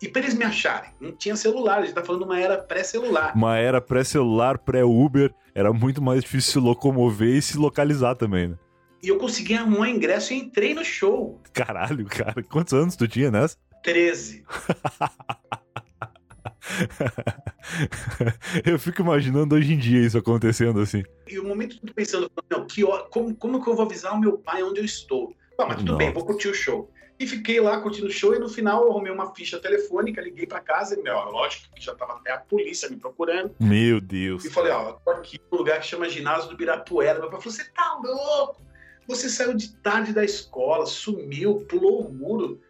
e 0.02 0.08
para 0.08 0.22
eles 0.22 0.34
me 0.34 0.44
acharem, 0.44 0.90
não 1.00 1.12
tinha 1.12 1.36
celular, 1.36 1.78
a 1.78 1.82
gente 1.82 1.94
tá 1.94 2.04
falando 2.04 2.22
de 2.22 2.26
uma 2.26 2.38
era 2.38 2.58
pré-celular. 2.58 3.32
Uma 3.34 3.56
era 3.56 3.80
pré-celular, 3.80 4.58
pré-Uber, 4.58 5.32
era 5.54 5.72
muito 5.72 6.02
mais 6.02 6.22
difícil 6.22 6.52
se 6.52 6.58
locomover 6.58 7.36
e 7.36 7.40
se 7.40 7.56
localizar 7.56 8.14
também, 8.14 8.48
né? 8.48 8.56
E 9.04 9.08
eu 9.08 9.18
consegui 9.18 9.54
arrumar 9.54 9.80
um 9.80 9.84
ingresso 9.84 10.32
e 10.32 10.38
entrei 10.38 10.72
no 10.72 10.82
show. 10.82 11.38
Caralho, 11.52 12.06
cara, 12.06 12.42
quantos 12.42 12.72
anos 12.72 12.96
tu 12.96 13.06
tinha 13.06 13.30
nessa? 13.30 13.58
13. 13.82 14.42
eu 18.64 18.78
fico 18.78 19.02
imaginando 19.02 19.56
hoje 19.56 19.74
em 19.74 19.78
dia 19.78 20.06
isso 20.06 20.16
acontecendo 20.16 20.80
assim. 20.80 21.02
E 21.28 21.38
o 21.38 21.44
momento 21.44 21.76
que 21.76 21.84
eu 21.84 21.88
tô 21.88 21.94
pensando, 21.94 22.32
não, 22.50 22.66
que, 22.66 22.82
como, 23.10 23.34
como 23.34 23.62
que 23.62 23.68
eu 23.68 23.76
vou 23.76 23.84
avisar 23.84 24.14
o 24.14 24.18
meu 24.18 24.38
pai 24.38 24.62
onde 24.62 24.80
eu 24.80 24.84
estou? 24.86 25.36
Ah, 25.60 25.66
mas 25.66 25.76
tudo 25.76 25.92
Nossa. 25.92 25.98
bem, 25.98 26.10
vou 26.10 26.24
curtir 26.24 26.48
o 26.48 26.54
show. 26.54 26.90
E 27.20 27.26
fiquei 27.26 27.60
lá 27.60 27.78
curtindo 27.82 28.06
o 28.06 28.10
show 28.10 28.34
e 28.34 28.38
no 28.38 28.48
final 28.48 28.84
eu 28.84 28.90
arrumei 28.90 29.12
uma 29.12 29.34
ficha 29.34 29.58
telefônica, 29.58 30.22
liguei 30.22 30.46
para 30.46 30.60
casa 30.60 30.98
e, 30.98 31.02
meu, 31.02 31.14
lógico 31.14 31.74
que 31.74 31.84
já 31.84 31.94
tava 31.94 32.14
até 32.14 32.32
a 32.32 32.38
polícia 32.38 32.88
me 32.88 32.96
procurando. 32.96 33.54
Meu 33.60 34.00
Deus. 34.00 34.46
E 34.46 34.50
falei, 34.50 34.72
ó, 34.72 34.92
tô 34.92 35.10
aqui 35.10 35.38
no 35.52 35.58
lugar 35.58 35.80
que 35.80 35.88
chama 35.88 36.08
Ginásio 36.08 36.48
do 36.48 36.56
Birapuera. 36.56 37.20
Meu 37.20 37.28
pai 37.28 37.38
falou, 37.38 37.54
você 37.54 37.64
tá 37.64 38.00
louco? 38.02 38.64
Você 39.06 39.28
saiu 39.28 39.54
de 39.54 39.74
tarde 39.76 40.12
da 40.12 40.24
escola, 40.24 40.86
sumiu, 40.86 41.66
pulou 41.68 42.06
o 42.06 42.12
muro, 42.12 42.60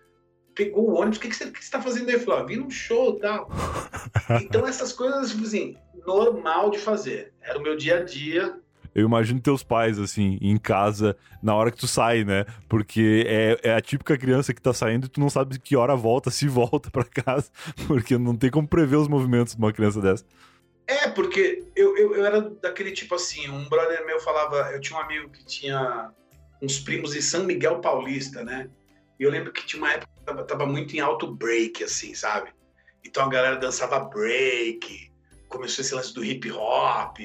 pegou 0.55 0.91
o 0.91 0.95
ônibus, 0.95 1.19
o 1.19 1.21
que, 1.21 1.29
que, 1.29 1.37
você, 1.37 1.50
que 1.50 1.64
você 1.64 1.71
tá 1.71 1.81
fazendo 1.81 2.09
aí? 2.09 2.25
Ó, 2.26 2.45
vim 2.45 2.57
num 2.57 2.71
show 2.71 3.17
e 3.17 3.21
tal. 3.21 3.49
então 4.43 4.67
essas 4.67 4.93
coisas, 4.93 5.31
tipo 5.31 5.45
assim, 5.45 5.76
normal 6.07 6.71
de 6.71 6.79
fazer. 6.79 7.33
Era 7.41 7.59
o 7.59 7.62
meu 7.62 7.76
dia 7.76 7.99
a 7.99 8.05
dia, 8.05 8.59
eu 8.95 9.05
imagino 9.05 9.41
teus 9.41 9.64
pais, 9.64 9.99
assim, 9.99 10.38
em 10.41 10.57
casa, 10.57 11.17
na 11.43 11.55
hora 11.55 11.71
que 11.71 11.76
tu 11.76 11.88
sai, 11.88 12.23
né? 12.23 12.47
Porque 12.69 13.25
é, 13.26 13.71
é 13.71 13.75
a 13.75 13.81
típica 13.81 14.17
criança 14.17 14.55
que 14.55 14.62
tá 14.62 14.73
saindo 14.73 15.07
e 15.07 15.09
tu 15.09 15.19
não 15.19 15.29
sabe 15.29 15.59
que 15.59 15.75
hora 15.75 15.97
volta, 15.97 16.31
se 16.31 16.47
volta 16.47 16.91
para 16.91 17.05
casa, 17.05 17.50
porque 17.88 18.17
não 18.17 18.37
tem 18.37 18.50
como 18.50 18.69
prever 18.69 18.97
os 18.97 19.09
movimentos 19.09 19.55
de 19.55 19.59
uma 19.59 19.73
criança 19.73 20.00
dessa. 20.00 20.25
É, 20.87 21.09
porque 21.09 21.64
eu, 21.75 21.97
eu, 21.97 22.14
eu, 22.14 22.25
era 22.25 22.41
daquele 22.41 22.93
tipo 22.93 23.14
assim, 23.14 23.49
um 23.49 23.69
brother 23.69 24.07
meu 24.07 24.21
falava, 24.21 24.71
eu 24.73 24.81
tinha 24.81 24.99
um 24.99 25.03
amigo 25.03 25.29
que 25.31 25.45
tinha 25.45 26.12
uns 26.64 26.80
primos 26.80 27.14
em 27.14 27.21
São 27.21 27.44
Miguel 27.44 27.80
Paulista, 27.80 28.42
né? 28.42 28.71
E 29.18 29.23
eu 29.23 29.30
lembro 29.30 29.52
que 29.52 29.66
tinha 29.66 29.83
uma 29.83 29.92
época 29.92 30.12
que 30.18 30.25
tava, 30.25 30.44
tava 30.44 30.66
muito 30.66 30.97
em 30.97 31.00
alto 31.00 31.33
break, 31.35 31.85
assim, 31.85 32.14
sabe? 32.14 32.52
Então 33.04 33.25
a 33.25 33.28
galera 33.28 33.56
dançava 33.56 34.00
break, 34.00 35.12
começou 35.49 35.85
esse 35.85 35.94
lance 35.94 36.14
do 36.14 36.25
hip 36.25 36.50
hop. 36.50 37.18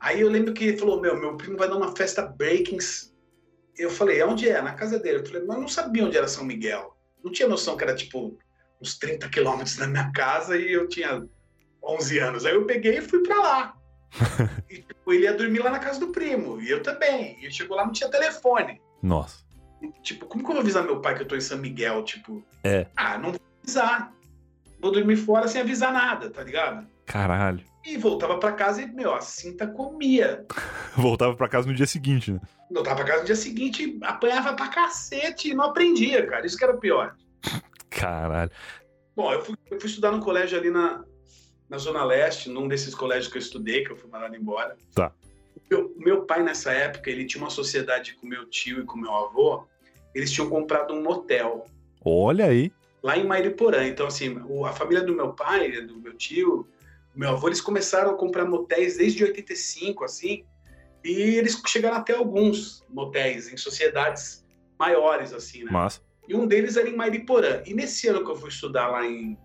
Aí 0.00 0.20
eu 0.20 0.28
lembro 0.28 0.54
que 0.54 0.64
ele 0.64 0.78
falou: 0.78 1.00
Meu, 1.00 1.18
meu 1.18 1.36
primo 1.36 1.56
vai 1.56 1.68
dar 1.68 1.76
uma 1.76 1.94
festa 1.94 2.22
breakings. 2.22 3.12
Eu 3.76 3.90
falei: 3.90 4.22
Onde 4.22 4.48
é? 4.48 4.62
Na 4.62 4.74
casa 4.74 4.98
dele. 4.98 5.18
Eu 5.18 5.26
falei: 5.26 5.44
Mas 5.44 5.58
não 5.58 5.68
sabia 5.68 6.04
onde 6.04 6.16
era 6.16 6.28
São 6.28 6.44
Miguel. 6.44 6.96
Não 7.22 7.32
tinha 7.32 7.48
noção 7.48 7.76
que 7.76 7.82
era 7.82 7.94
tipo 7.94 8.38
uns 8.80 8.96
30 8.96 9.28
quilômetros 9.28 9.76
da 9.76 9.88
minha 9.88 10.10
casa 10.12 10.56
e 10.56 10.72
eu 10.72 10.88
tinha 10.88 11.26
11 11.82 12.18
anos. 12.20 12.46
Aí 12.46 12.54
eu 12.54 12.64
peguei 12.64 12.98
e 12.98 13.02
fui 13.02 13.22
para 13.22 13.40
lá. 13.40 13.77
e 14.70 14.76
tipo, 14.82 15.12
ele 15.12 15.24
ia 15.24 15.34
dormir 15.34 15.60
lá 15.60 15.70
na 15.70 15.78
casa 15.78 16.00
do 16.00 16.08
primo, 16.08 16.60
e 16.60 16.70
eu 16.70 16.82
também. 16.82 17.36
E 17.44 17.50
chegou 17.50 17.76
lá, 17.76 17.84
não 17.84 17.92
tinha 17.92 18.10
telefone. 18.10 18.80
Nossa. 19.02 19.44
E, 19.82 19.88
tipo, 20.02 20.26
como 20.26 20.42
que 20.42 20.50
eu 20.50 20.54
vou 20.54 20.62
avisar 20.62 20.82
meu 20.84 21.00
pai 21.00 21.14
que 21.14 21.22
eu 21.22 21.28
tô 21.28 21.36
em 21.36 21.40
São 21.40 21.58
Miguel? 21.58 22.02
Tipo, 22.04 22.42
É. 22.64 22.86
ah, 22.96 23.16
não 23.18 23.32
vou 23.32 23.40
avisar. 23.62 24.12
Vou 24.80 24.90
dormir 24.92 25.16
fora 25.16 25.48
sem 25.48 25.60
avisar 25.60 25.92
nada, 25.92 26.30
tá 26.30 26.42
ligado? 26.42 26.86
Caralho. 27.06 27.64
E 27.84 27.96
voltava 27.96 28.38
pra 28.38 28.52
casa 28.52 28.82
e, 28.82 28.86
meu, 28.86 29.14
a 29.14 29.20
cinta 29.20 29.66
comia. 29.66 30.44
Voltava 30.96 31.34
pra 31.34 31.48
casa 31.48 31.66
no 31.66 31.74
dia 31.74 31.86
seguinte, 31.86 32.32
né? 32.32 32.40
Voltava 32.70 32.96
pra 32.96 33.04
casa 33.06 33.20
no 33.20 33.26
dia 33.26 33.36
seguinte, 33.36 33.98
apanhava 34.02 34.52
pra 34.52 34.68
cacete 34.68 35.50
e 35.50 35.54
não 35.54 35.64
aprendia, 35.66 36.26
cara. 36.26 36.44
Isso 36.44 36.56
que 36.58 36.64
era 36.64 36.74
o 36.74 36.80
pior. 36.80 37.14
Caralho. 37.88 38.50
Bom, 39.16 39.32
eu 39.32 39.42
fui, 39.44 39.56
eu 39.70 39.80
fui 39.80 39.88
estudar 39.88 40.10
num 40.12 40.20
colégio 40.20 40.58
ali 40.58 40.70
na, 40.70 41.02
na 41.68 41.78
Zona 41.78 42.04
Leste, 42.04 42.48
num 42.48 42.66
desses 42.66 42.94
colégios 42.94 43.28
que 43.28 43.36
eu 43.36 43.42
estudei, 43.42 43.84
que 43.84 43.90
eu 43.90 43.96
fui 43.96 44.08
mandado 44.10 44.34
embora. 44.34 44.76
Tá. 44.94 45.12
Meu, 45.70 45.94
meu 45.96 46.22
pai, 46.22 46.42
nessa 46.42 46.72
época, 46.72 47.10
ele 47.10 47.26
tinha 47.26 47.42
uma 47.42 47.50
sociedade 47.50 48.14
com 48.14 48.26
meu 48.26 48.46
tio 48.46 48.80
e 48.80 48.84
com 48.84 48.96
meu 48.96 49.12
avô. 49.12 49.64
Eles 50.14 50.30
tinham 50.30 50.48
comprado 50.48 50.94
um 50.94 51.02
motel 51.02 51.66
Olha 52.02 52.46
aí. 52.46 52.72
lá 53.02 53.18
em 53.18 53.26
Mairiporã. 53.26 53.86
Então, 53.86 54.06
assim, 54.06 54.40
a 54.64 54.72
família 54.72 55.04
do 55.04 55.14
meu 55.14 55.34
pai, 55.34 55.82
do 55.82 55.98
meu 55.98 56.14
tio, 56.14 56.66
meu 57.14 57.30
avô, 57.30 57.48
eles 57.48 57.60
começaram 57.60 58.12
a 58.12 58.14
comprar 58.14 58.46
motéis 58.46 58.96
desde 58.96 59.24
85, 59.24 60.04
assim, 60.04 60.44
e 61.04 61.10
eles 61.10 61.60
chegaram 61.66 61.96
até 61.96 62.14
alguns 62.14 62.84
motéis 62.88 63.52
em 63.52 63.56
sociedades 63.56 64.44
maiores, 64.78 65.32
assim, 65.32 65.64
né? 65.64 65.70
Massa. 65.70 66.00
E 66.26 66.34
um 66.34 66.46
deles 66.46 66.76
era 66.76 66.88
em 66.88 66.96
Mairiporã. 66.96 67.62
E 67.66 67.74
nesse 67.74 68.06
ano 68.08 68.24
que 68.24 68.30
eu 68.30 68.36
fui 68.36 68.50
estudar 68.50 68.88
lá 68.88 69.04
em 69.06 69.36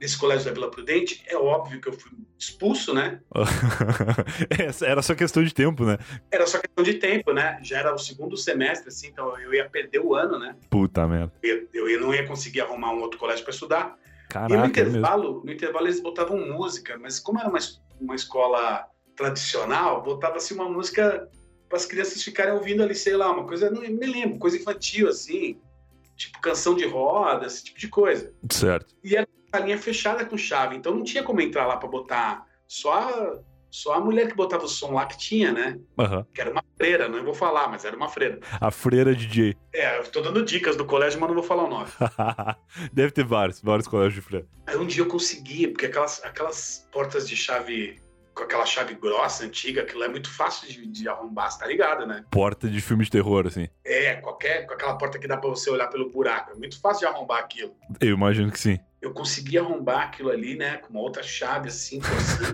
nesse 0.00 0.16
colégio 0.18 0.46
da 0.46 0.52
Vila 0.52 0.70
Prudente, 0.70 1.22
é 1.26 1.36
óbvio 1.36 1.80
que 1.80 1.88
eu 1.88 1.92
fui 1.92 2.10
expulso, 2.38 2.94
né? 2.94 3.20
Era 4.80 5.02
só 5.02 5.14
questão 5.14 5.44
de 5.44 5.52
tempo, 5.52 5.84
né? 5.84 5.98
Era 6.30 6.46
só 6.46 6.58
questão 6.58 6.82
de 6.82 6.94
tempo, 6.94 7.32
né? 7.32 7.58
Já 7.62 7.78
era 7.78 7.94
o 7.94 7.98
segundo 7.98 8.36
semestre, 8.36 8.88
assim, 8.88 9.08
então 9.08 9.38
eu 9.38 9.52
ia 9.52 9.68
perder 9.68 10.00
o 10.00 10.14
ano, 10.14 10.38
né? 10.38 10.56
Puta 10.70 11.06
merda. 11.06 11.32
Eu, 11.42 11.68
eu 11.74 12.00
não 12.00 12.14
ia 12.14 12.26
conseguir 12.26 12.62
arrumar 12.62 12.92
um 12.92 13.00
outro 13.00 13.18
colégio 13.18 13.44
para 13.44 13.52
estudar. 13.52 13.84
e 13.84 13.84
no 13.84 14.30
Caraca, 14.30 14.64
é 14.64 14.66
intervalo, 14.66 15.42
no 15.44 15.52
intervalo 15.52 15.86
eles 15.86 16.00
botavam 16.00 16.38
música, 16.38 16.96
mas 16.98 17.18
como 17.18 17.38
era 17.38 17.48
uma, 17.48 17.58
uma 18.00 18.14
escola 18.14 18.86
tradicional, 19.14 20.02
botava-se 20.02 20.54
uma 20.54 20.68
música 20.68 21.28
para 21.68 21.76
as 21.76 21.84
crianças 21.84 22.22
ficarem 22.22 22.54
ouvindo 22.54 22.82
ali, 22.82 22.94
sei 22.94 23.16
lá, 23.16 23.30
uma 23.30 23.46
coisa, 23.46 23.70
não 23.70 23.82
me 23.82 24.06
lembro, 24.06 24.38
coisa 24.38 24.56
infantil 24.56 25.08
assim, 25.08 25.60
tipo 26.16 26.40
canção 26.40 26.74
de 26.74 26.86
roda, 26.86 27.46
esse 27.46 27.64
tipo 27.64 27.78
de 27.78 27.88
coisa. 27.88 28.32
Certo. 28.50 28.94
A 29.52 29.58
linha 29.58 29.78
fechada 29.78 30.24
com 30.24 30.36
chave, 30.36 30.76
então 30.76 30.94
não 30.94 31.04
tinha 31.04 31.22
como 31.22 31.40
entrar 31.40 31.66
lá 31.66 31.76
para 31.76 31.88
botar 31.88 32.46
só 32.66 32.92
a, 32.92 33.38
só 33.70 33.94
a 33.94 34.00
mulher 34.00 34.28
que 34.28 34.34
botava 34.34 34.64
o 34.64 34.68
som 34.68 34.92
lá 34.92 35.06
que 35.06 35.16
tinha, 35.16 35.52
né? 35.52 35.78
Aham. 35.98 36.26
Que 36.34 36.40
era 36.40 36.50
uma 36.50 36.64
freira, 36.76 37.08
não 37.08 37.24
vou 37.24 37.34
falar, 37.34 37.68
mas 37.68 37.84
era 37.84 37.96
uma 37.96 38.08
freira. 38.08 38.40
A 38.60 38.70
freira 38.70 39.14
DJ. 39.14 39.56
É, 39.72 39.98
eu 39.98 40.04
tô 40.04 40.20
dando 40.20 40.44
dicas 40.44 40.76
do 40.76 40.84
colégio, 40.84 41.20
mas 41.20 41.28
não 41.28 41.34
vou 41.34 41.44
falar 41.44 41.64
o 41.64 41.68
nome. 41.68 41.88
Deve 42.92 43.12
ter 43.12 43.24
vários, 43.24 43.60
vários 43.60 43.86
colégios 43.86 44.14
de 44.14 44.20
freira. 44.20 44.46
Aí 44.66 44.76
um 44.76 44.86
dia 44.86 45.02
eu 45.02 45.08
consegui, 45.08 45.68
porque 45.68 45.86
aquelas, 45.86 46.22
aquelas 46.24 46.88
portas 46.92 47.28
de 47.28 47.36
chave, 47.36 48.00
com 48.34 48.42
aquela 48.42 48.66
chave 48.66 48.94
grossa, 48.94 49.44
antiga, 49.44 49.82
aquilo 49.82 50.02
é 50.02 50.08
muito 50.08 50.32
fácil 50.32 50.68
de, 50.68 50.86
de 50.86 51.08
arrombar, 51.08 51.50
você 51.50 51.58
tá 51.58 51.66
ligado, 51.66 52.06
né? 52.06 52.24
Porta 52.30 52.68
de 52.68 52.80
filme 52.80 53.04
de 53.04 53.10
terror, 53.10 53.46
assim. 53.46 53.68
É, 53.84 54.14
qualquer, 54.16 54.66
com 54.66 54.74
aquela 54.74 54.96
porta 54.96 55.18
que 55.18 55.28
dá 55.28 55.36
pra 55.36 55.50
você 55.50 55.70
olhar 55.70 55.88
pelo 55.88 56.10
buraco. 56.10 56.52
É 56.52 56.54
muito 56.56 56.80
fácil 56.80 57.06
de 57.08 57.14
arrombar 57.14 57.38
aquilo. 57.38 57.74
Eu 58.00 58.14
imagino 58.14 58.50
que 58.50 58.58
sim. 58.58 58.78
Eu 59.00 59.12
consegui 59.12 59.58
arrombar 59.58 60.08
aquilo 60.08 60.30
ali, 60.30 60.56
né, 60.56 60.76
com 60.78 60.90
uma 60.90 61.00
outra 61.00 61.22
chave, 61.22 61.68
assim, 61.68 62.00
assim. 62.00 62.44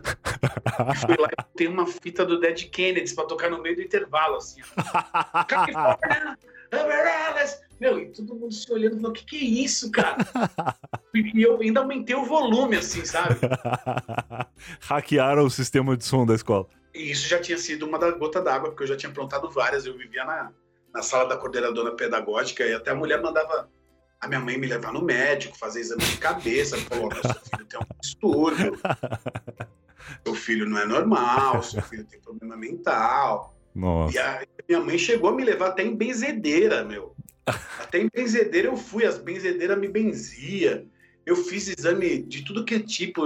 e 0.93 0.97
fui 0.97 1.17
lá 1.19 1.29
e 1.29 1.57
tem 1.57 1.67
uma 1.67 1.87
fita 1.87 2.25
do 2.25 2.39
Dead 2.39 2.71
Kennedys 2.71 3.13
pra 3.13 3.25
tocar 3.25 3.51
no 3.51 3.61
meio 3.61 3.77
do 3.77 3.83
intervalo, 3.83 4.37
assim. 4.37 4.61
California. 5.49 6.39
Meu, 7.79 7.99
e 7.99 8.07
todo 8.07 8.35
mundo 8.35 8.55
se 8.55 8.73
olhando, 8.73 8.97
falando, 8.97 9.09
o 9.09 9.13
que 9.13 9.25
que 9.25 9.37
é 9.37 9.65
isso, 9.65 9.91
cara? 9.91 10.17
E 11.15 11.43
eu 11.43 11.61
ainda 11.61 11.81
aumentei 11.81 12.17
o 12.17 12.25
volume, 12.25 12.77
assim, 12.77 13.05
sabe? 13.05 13.37
Hackearam 14.81 15.45
o 15.45 15.51
sistema 15.51 15.97
de 15.97 16.05
som 16.05 16.25
da 16.25 16.35
escola. 16.35 16.67
E 16.95 17.11
isso 17.11 17.29
já 17.29 17.39
tinha 17.39 17.59
sido 17.59 17.87
uma 17.87 17.99
da 17.99 18.11
gota 18.13 18.41
d'água, 18.41 18.71
porque 18.71 18.85
eu 18.85 18.87
já 18.87 18.97
tinha 18.97 19.11
aprontado 19.11 19.51
várias. 19.51 19.85
Eu 19.85 19.97
vivia 19.97 20.25
na, 20.25 20.53
na 20.93 21.03
sala 21.03 21.29
da 21.29 21.37
coordenadora 21.37 21.93
pedagógica 21.93 22.65
e 22.65 22.73
até 22.73 22.91
a 22.91 22.95
mulher 22.95 23.21
mandava 23.21 23.69
a 24.21 24.29
minha 24.29 24.41
mãe 24.41 24.59
me 24.59 24.67
levar 24.67 24.93
no 24.93 25.03
médico, 25.03 25.57
fazer 25.57 25.81
exame 25.81 26.05
de 26.05 26.17
cabeça. 26.19 26.77
"Meu, 26.77 27.11
seu 27.11 27.35
filho 27.51 27.67
tem 27.67 27.81
um 27.81 28.01
distúrbio, 28.01 28.73
seu 30.25 30.35
filho 30.35 30.69
não 30.69 30.79
é 30.79 30.87
normal, 30.87 31.63
seu 31.63 31.83
filho 31.83 32.05
tem 32.05 32.21
problema 32.21 32.57
mental. 32.57 33.57
E 33.75 33.79
Nossa. 33.79 34.21
a 34.21 34.43
minha 34.69 34.81
mãe 34.81 34.99
chegou 34.99 35.31
a 35.31 35.35
me 35.35 35.45
levar 35.45 35.69
até 35.69 35.83
em 35.83 35.95
benzedeira, 35.95 36.83
meu. 36.85 37.15
Até 37.79 37.99
em 37.99 38.09
benzedeira 38.13 38.69
eu 38.69 38.77
fui, 38.77 39.05
as 39.05 39.19
benzedeiras 39.19 39.79
me 39.79 39.89
benzia. 39.89 40.87
Eu 41.25 41.37
fiz 41.37 41.69
exame 41.69 42.23
de 42.23 42.45
tudo 42.45 42.65
que 42.65 42.77
é 42.77 42.81
tipo, 42.81 43.23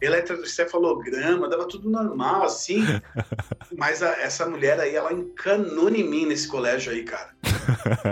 eletroencefalograma, 0.00 1.48
dava 1.48 1.66
tudo 1.66 1.90
normal, 1.90 2.44
assim. 2.44 2.82
Mas 3.76 4.02
a- 4.02 4.20
essa 4.20 4.46
mulher 4.48 4.78
aí, 4.80 4.94
ela 4.94 5.12
encanou 5.12 5.88
em 5.88 6.08
mim 6.08 6.26
nesse 6.26 6.48
colégio 6.48 6.92
aí, 6.92 7.04
cara. 7.04 7.30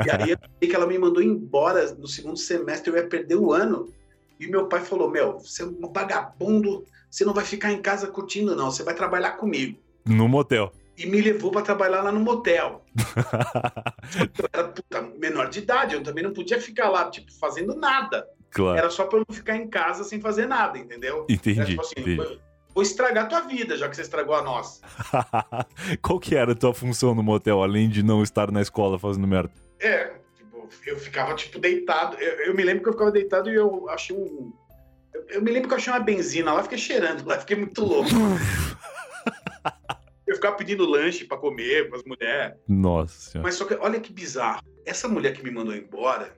E 0.07 0.11
aí 0.11 0.31
eu 0.31 0.39
sei 0.59 0.69
que 0.69 0.75
ela 0.77 0.87
me 0.87 0.99
mandou 0.99 1.23
embora 1.23 1.93
no 1.95 2.07
segundo 2.07 2.37
semestre, 2.37 2.91
eu 2.91 2.97
ia 2.97 3.07
perder 3.07 3.37
o 3.37 3.53
ano. 3.53 3.93
E 4.41 4.47
meu 4.47 4.67
pai 4.67 4.81
falou: 4.81 5.11
Meu, 5.11 5.39
você 5.39 5.63
é 5.63 5.67
um 5.67 5.93
vagabundo, 5.93 6.85
você 7.11 7.25
não 7.25 7.35
vai 7.35 7.45
ficar 7.45 7.71
em 7.73 7.81
casa 7.81 8.07
curtindo, 8.09 8.57
não, 8.57 8.71
você 8.71 8.83
vai 8.83 8.95
trabalhar 8.95 9.33
comigo. 9.33 9.79
No 10.05 10.29
motel. 10.29 10.73
E 10.97 11.07
me 11.07 11.21
levou 11.21 11.51
para 11.51 11.63
trabalhar 11.63 12.03
lá 12.03 12.13
no 12.13 12.21
motel. 12.21 12.85
Eu 14.39 14.49
era 14.53 14.69
puta, 14.69 15.01
menor 15.19 15.49
de 15.49 15.61
idade, 15.61 15.95
eu 15.95 16.03
também 16.03 16.23
não 16.23 16.33
podia 16.33 16.61
ficar 16.61 16.91
lá, 16.91 17.09
tipo, 17.11 17.33
fazendo 17.39 17.75
nada. 17.75 18.27
Claro. 18.53 18.79
Era 18.79 18.91
só 18.91 19.05
pra 19.07 19.19
eu 19.19 19.25
não 19.29 19.35
ficar 19.35 19.57
em 19.57 19.69
casa 19.69 20.05
sem 20.05 20.21
fazer 20.21 20.47
nada, 20.47 20.79
entendeu? 20.79 21.25
Era 21.29 21.33
Entendi. 21.35 21.65
tipo 21.67 21.81
assim, 21.83 21.95
entendi. 21.99 22.17
vou- 22.75 22.83
estragar 22.83 23.25
a 23.25 23.29
tua 23.29 23.41
vida, 23.43 23.77
já 23.77 23.89
que 23.89 23.95
você 23.97 24.03
estragou 24.03 24.35
a 24.35 24.43
nossa. 24.43 24.81
Qual 26.01 26.19
que 26.19 26.35
era 26.35 26.53
a 26.53 26.55
tua 26.55 26.73
função 26.73 27.15
no 27.15 27.23
motel, 27.23 27.63
além 27.63 27.89
de 27.89 28.03
não 28.03 28.23
estar 28.23 28.51
na 28.51 28.63
escola 28.63 28.99
fazendo 28.99 29.27
merda? 29.27 29.51
É, 29.79 30.15
tipo, 30.37 30.69
eu 30.87 30.99
ficava, 30.99 31.35
tipo, 31.35 31.59
deitado. 31.59 32.17
Eu, 32.17 32.47
eu 32.47 32.55
me 32.55 32.63
lembro 32.63 32.83
que 32.83 32.89
eu 32.89 32.93
ficava 32.95 33.11
deitado 33.11 33.51
e 33.51 33.55
eu 33.55 33.89
achei 33.91 34.17
um. 34.17 34.53
Eu, 35.13 35.25
eu 35.29 35.43
me 35.43 35.51
lembro 35.51 35.69
que 35.69 35.75
eu 35.75 35.79
achei 35.79 35.93
uma 35.93 36.01
benzina 36.01 36.53
lá, 36.53 36.63
fiquei 36.63 36.79
cheirando 36.79 37.27
lá, 37.27 37.39
fiquei 37.39 37.57
muito 37.57 37.85
louco. 37.85 38.09
eu 40.27 40.37
ficava 40.37 40.57
pedindo 40.57 40.87
lanche 40.89 41.25
pra 41.25 41.37
comer 41.37 41.91
com 41.91 41.97
as 41.97 42.05
mulheres. 42.05 42.57
Nossa 42.67 43.31
senhora. 43.33 43.47
Mas 43.49 43.57
só 43.57 43.65
que, 43.67 43.75
olha 43.75 44.01
que 44.01 44.13
bizarro. 44.13 44.63
Essa 44.87 45.09
mulher 45.09 45.33
que 45.35 45.45
me 45.45 45.51
mandou 45.51 45.75
embora, 45.75 46.33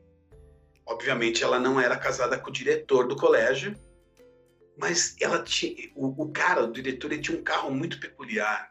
obviamente 0.86 1.42
ela 1.42 1.58
não 1.58 1.80
era 1.80 1.96
casada 1.96 2.38
com 2.38 2.50
o 2.50 2.52
diretor 2.52 3.06
do 3.06 3.16
colégio, 3.16 3.74
mas 4.78 5.16
ela 5.20 5.42
tinha. 5.42 5.90
O, 5.94 6.24
o 6.24 6.28
cara, 6.30 6.64
o 6.64 6.72
diretor, 6.72 7.12
ele 7.12 7.22
tinha 7.22 7.38
um 7.38 7.42
carro 7.42 7.70
muito 7.70 8.00
peculiar, 8.00 8.70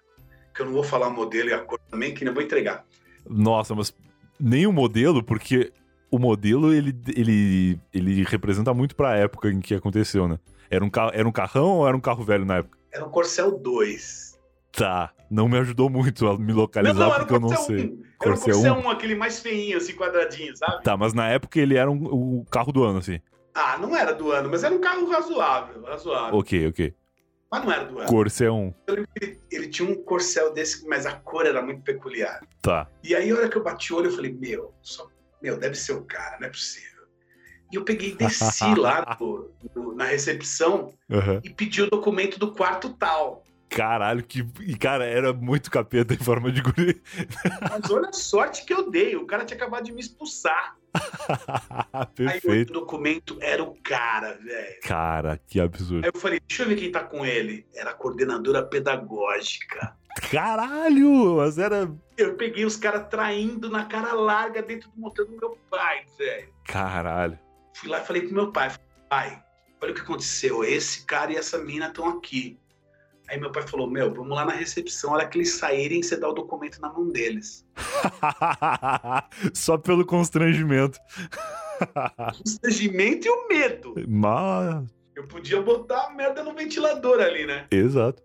que 0.53 0.61
eu 0.61 0.65
não 0.65 0.73
vou 0.73 0.83
falar 0.83 1.07
o 1.07 1.13
modelo 1.13 1.49
e 1.49 1.53
a 1.53 1.59
cor 1.59 1.79
também, 1.89 2.13
que 2.13 2.25
não 2.25 2.33
vou 2.33 2.43
entregar. 2.43 2.85
Nossa, 3.27 3.73
mas 3.73 3.93
nem 4.39 4.67
o 4.67 4.73
modelo, 4.73 5.23
porque 5.23 5.71
o 6.11 6.19
modelo 6.19 6.73
ele, 6.73 6.95
ele, 7.15 7.79
ele 7.93 8.23
representa 8.23 8.73
muito 8.73 8.95
pra 8.95 9.17
época 9.17 9.49
em 9.49 9.59
que 9.59 9.73
aconteceu, 9.73 10.27
né? 10.27 10.37
Era 10.69 10.83
um, 10.83 10.89
carro, 10.89 11.11
era 11.13 11.27
um 11.27 11.31
carrão 11.31 11.77
ou 11.77 11.87
era 11.87 11.95
um 11.95 12.01
carro 12.01 12.23
velho 12.23 12.45
na 12.45 12.57
época? 12.57 12.77
Era 12.91 13.05
um 13.05 13.09
Corcel 13.09 13.57
2. 13.57 14.32
Tá, 14.75 15.13
não 15.29 15.47
me 15.47 15.57
ajudou 15.59 15.87
muito 15.89 16.27
a 16.27 16.37
me 16.37 16.51
localizar 16.51 17.05
era 17.05 17.13
um 17.13 17.17
porque 17.19 17.33
eu 17.33 17.39
não 17.39 17.49
sei. 17.49 17.85
1. 17.85 18.03
Era 18.21 18.31
um 18.31 18.35
Corcel 18.35 18.53
Corcel 18.53 18.73
1? 18.73 18.79
1, 18.79 18.89
aquele 18.89 19.15
mais 19.15 19.39
feinho, 19.39 19.77
assim, 19.77 19.93
quadradinho, 19.95 20.57
sabe? 20.57 20.83
Tá, 20.83 20.97
mas 20.97 21.13
na 21.13 21.27
época 21.29 21.59
ele 21.59 21.77
era 21.77 21.91
um, 21.91 22.03
o 22.39 22.45
carro 22.49 22.71
do 22.71 22.83
ano, 22.83 22.97
assim. 22.99 23.19
Ah, 23.53 23.77
não 23.77 23.95
era 23.95 24.13
do 24.13 24.31
ano, 24.31 24.49
mas 24.49 24.63
era 24.63 24.73
um 24.73 24.81
carro 24.81 25.07
razoável, 25.07 25.83
razoável. 25.83 26.39
Ok, 26.39 26.67
ok. 26.67 26.95
Mas 27.51 27.63
não 27.63 27.71
era 27.71 27.83
do 27.85 27.99
ano. 27.99 28.09
Corcel 28.09 28.55
1. 28.55 28.73
Eu 28.87 28.95
lembro 28.95 29.09
que 29.15 29.23
ele, 29.25 29.39
ele 29.51 29.67
tinha 29.67 29.87
um 29.87 29.95
Corcel 30.03 30.51
desse, 30.53 30.87
mas 30.87 31.05
a 31.05 31.11
cor 31.13 31.45
era 31.45 31.61
muito 31.61 31.83
peculiar. 31.83 32.41
Tá. 32.63 32.87
E 33.03 33.13
aí, 33.13 33.29
a 33.29 33.35
hora 33.35 33.47
que 33.49 33.55
eu 33.57 33.63
bati 33.63 33.93
o 33.93 33.97
olho, 33.97 34.09
eu 34.09 34.15
falei, 34.15 34.33
meu, 34.33 34.73
só, 34.81 35.07
meu, 35.39 35.55
deve 35.55 35.75
ser 35.75 35.93
o 35.93 36.03
cara, 36.03 36.39
não 36.39 36.47
é 36.47 36.49
possível. 36.49 37.03
E 37.71 37.75
eu 37.75 37.83
peguei 37.83 38.09
e 38.09 38.15
desci 38.15 38.73
lá 38.75 39.15
no- 39.19 39.51
no- 39.75 39.93
na 39.95 40.05
recepção 40.05 40.91
Aham. 41.11 41.39
e 41.43 41.49
pedi 41.51 41.83
o 41.83 41.89
documento 41.91 42.39
do 42.39 42.51
quarto 42.55 42.89
tal. 42.97 43.43
Caralho, 43.75 44.23
que. 44.23 44.45
E, 44.61 44.75
cara, 44.75 45.05
era 45.05 45.33
muito 45.33 45.71
capeta 45.71 46.13
em 46.13 46.17
forma 46.17 46.51
de 46.51 46.61
guri. 46.61 47.01
Mas 47.69 47.89
olha 47.89 48.09
a 48.09 48.13
sorte 48.13 48.65
que 48.65 48.73
eu 48.73 48.89
dei, 48.89 49.15
o 49.15 49.25
cara 49.25 49.45
tinha 49.45 49.57
acabado 49.57 49.83
de 49.83 49.91
me 49.91 50.01
expulsar. 50.01 50.75
Aí 51.91 52.03
o 52.03 52.07
Perfeito. 52.07 52.73
documento 52.73 53.37
era 53.41 53.63
o 53.63 53.75
cara, 53.81 54.33
velho. 54.33 54.79
Cara, 54.83 55.39
que 55.47 55.59
absurdo. 55.59 56.05
Aí 56.05 56.11
eu 56.13 56.19
falei, 56.19 56.39
deixa 56.47 56.63
eu 56.63 56.67
ver 56.67 56.75
quem 56.75 56.91
tá 56.91 57.03
com 57.03 57.25
ele. 57.25 57.65
Era 57.73 57.91
a 57.91 57.93
coordenadora 57.93 58.63
pedagógica. 58.63 59.95
Caralho, 60.29 61.37
mas 61.37 61.57
era. 61.57 61.91
Eu 62.15 62.35
peguei 62.35 62.65
os 62.65 62.75
caras 62.75 63.07
traindo 63.09 63.69
na 63.69 63.85
cara 63.85 64.13
larga 64.13 64.61
dentro 64.61 64.89
do 64.91 65.01
motel 65.01 65.25
do 65.25 65.35
meu 65.35 65.57
pai, 65.69 66.05
velho. 66.17 66.53
Caralho. 66.65 67.39
Fui 67.73 67.89
lá 67.89 68.01
e 68.01 68.05
falei 68.05 68.21
pro 68.21 68.33
meu 68.33 68.51
pai, 68.51 68.71
pai, 69.09 69.43
olha 69.81 69.91
o 69.91 69.95
que 69.95 70.01
aconteceu. 70.01 70.63
Esse 70.63 71.05
cara 71.05 71.31
e 71.31 71.35
essa 71.35 71.57
mina 71.57 71.87
estão 71.87 72.07
aqui. 72.07 72.59
Aí 73.29 73.39
meu 73.39 73.51
pai 73.51 73.63
falou: 73.63 73.89
Meu, 73.89 74.13
vamos 74.13 74.35
lá 74.35 74.45
na 74.45 74.53
recepção, 74.53 75.11
a 75.11 75.13
hora 75.13 75.27
que 75.27 75.37
eles 75.37 75.53
saírem, 75.55 76.03
você 76.03 76.17
dá 76.17 76.29
o 76.29 76.33
documento 76.33 76.79
na 76.81 76.91
mão 76.91 77.09
deles. 77.09 77.65
Só 79.53 79.77
pelo 79.77 80.05
constrangimento. 80.05 80.99
constrangimento 82.37 83.27
e 83.27 83.29
o 83.29 83.47
medo. 83.47 83.95
Mas. 84.07 84.85
Eu 85.15 85.27
podia 85.27 85.61
botar 85.61 86.07
a 86.07 86.13
merda 86.13 86.43
no 86.43 86.53
ventilador 86.53 87.21
ali, 87.21 87.45
né? 87.45 87.67
Exato. 87.71 88.23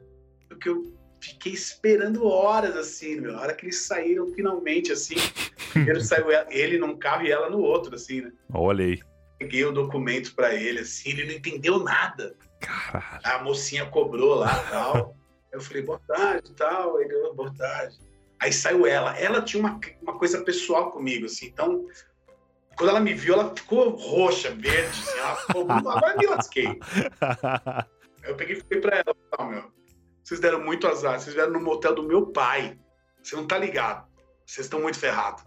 Porque 0.49 0.69
eu 0.69 0.83
fiquei 1.21 1.52
esperando 1.52 2.26
horas 2.26 2.76
assim, 2.76 3.21
meu. 3.21 3.37
A 3.37 3.43
hora 3.43 3.55
que 3.55 3.67
eles 3.67 3.78
saíram 3.78 4.26
finalmente, 4.35 4.93
assim. 4.93 5.17
Primeiro 5.73 6.00
saiu 6.00 6.26
ele 6.50 6.78
num 6.78 6.97
carro 6.97 7.25
e 7.25 7.31
ela 7.31 7.50
no 7.50 7.61
outro, 7.61 7.95
assim, 7.95 8.23
né? 8.23 8.33
Olha 8.52 8.85
aí. 8.85 8.99
Peguei 9.38 9.64
o 9.64 9.73
documento 9.73 10.35
para 10.35 10.55
ele, 10.55 10.81
assim, 10.81 11.11
ele 11.11 11.26
não 11.26 11.35
entendeu 11.35 11.78
nada. 11.78 12.35
Caralho. 12.61 13.21
A 13.25 13.43
mocinha 13.43 13.87
cobrou 13.87 14.35
lá 14.35 14.62
tal. 14.71 15.17
Eu 15.53 15.61
falei, 15.61 15.83
boa 15.83 16.00
tarde 16.07 16.53
tal. 16.55 17.00
Ele, 17.00 17.15
oh, 17.15 17.35
boa 17.35 17.53
tarde. 17.55 17.99
Aí 18.41 18.53
saiu 18.53 18.87
ela. 18.87 19.19
Ela 19.19 19.43
tinha 19.43 19.62
uma, 19.62 19.81
uma 20.03 20.19
coisa 20.19 20.43
pessoal 20.43 20.91
comigo, 20.91 21.27
assim. 21.27 21.47
Então, 21.47 21.87
quando 22.77 22.91
ela 22.91 23.00
me 23.00 23.15
viu, 23.15 23.35
ela 23.35 23.55
ficou 23.55 23.91
roxa, 23.91 24.50
verde, 24.50 24.88
assim. 24.88 25.19
Ela 25.19 25.37
ficou, 25.37 25.71
agora 25.71 26.17
me 26.17 26.27
lasquei. 26.27 26.79
Eu 28.23 28.37
peguei 28.37 28.57
e 28.57 28.61
falei 28.61 28.81
pra 28.81 28.97
ela, 28.99 29.17
não, 29.38 29.49
meu, 29.49 29.73
vocês 30.23 30.41
deram 30.41 30.62
muito 30.62 30.87
azar. 30.87 31.19
Vocês 31.19 31.35
vieram 31.35 31.53
no 31.53 31.61
motel 31.61 31.95
do 31.95 32.03
meu 32.03 32.27
pai. 32.27 32.79
Você 33.23 33.35
não 33.35 33.47
tá 33.47 33.57
ligado. 33.57 34.07
Vocês 34.45 34.67
estão 34.67 34.81
muito 34.81 34.99
ferrados. 34.99 35.43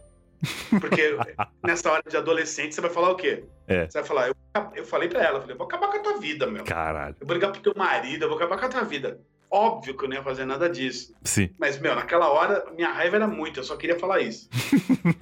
Porque 0.79 1.17
nessa 1.63 1.91
hora 1.91 2.03
de 2.07 2.17
adolescente, 2.17 2.74
você 2.74 2.81
vai 2.81 2.89
falar 2.89 3.12
o 3.12 3.15
quê? 3.15 3.43
É. 3.67 3.86
Você 3.86 4.00
vai 4.00 4.07
falar, 4.07 4.27
eu, 4.27 4.36
eu 4.75 4.86
falei 4.86 5.07
pra 5.07 5.24
ela, 5.24 5.38
eu 5.38 5.41
falei, 5.41 5.55
vou 5.55 5.67
acabar 5.67 5.88
com 5.88 5.98
a 5.98 6.01
tua 6.01 6.19
vida, 6.19 6.48
meu. 6.48 6.63
Caralho. 6.63 7.15
Eu 7.19 7.27
vou 7.27 7.36
ligar 7.36 7.51
pro 7.51 7.62
teu 7.62 7.74
marido, 7.75 8.24
eu 8.24 8.29
vou 8.29 8.38
acabar 8.38 8.60
com 8.60 8.65
a 8.65 8.69
tua 8.69 8.83
vida. 8.83 9.19
Óbvio 9.50 9.98
que 9.98 10.05
eu 10.05 10.10
não 10.10 10.15
ia 10.15 10.24
fazer 10.24 10.45
nada 10.45 10.69
disso. 10.69 11.13
Sim. 11.24 11.50
Mas, 11.60 11.77
meu, 11.77 11.93
naquela 11.93 12.29
hora, 12.29 12.65
minha 12.74 12.89
raiva 12.89 13.17
era 13.17 13.27
muito, 13.27 13.60
eu 13.60 13.63
só 13.63 13.75
queria 13.75 14.00
falar 14.00 14.21
isso. 14.21 14.50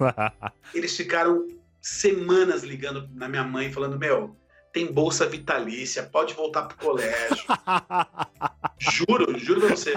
Eles 0.72 0.96
ficaram 0.96 1.48
semanas 1.80 2.62
ligando 2.62 3.08
na 3.12 3.28
minha 3.28 3.42
mãe, 3.42 3.72
falando, 3.72 3.98
meu, 3.98 4.36
tem 4.72 4.92
bolsa 4.92 5.26
vitalícia, 5.26 6.02
pode 6.02 6.34
voltar 6.34 6.62
pro 6.62 6.76
colégio. 6.76 7.44
juro, 8.78 9.38
juro 9.38 9.60
pra 9.60 9.76
você. 9.76 9.94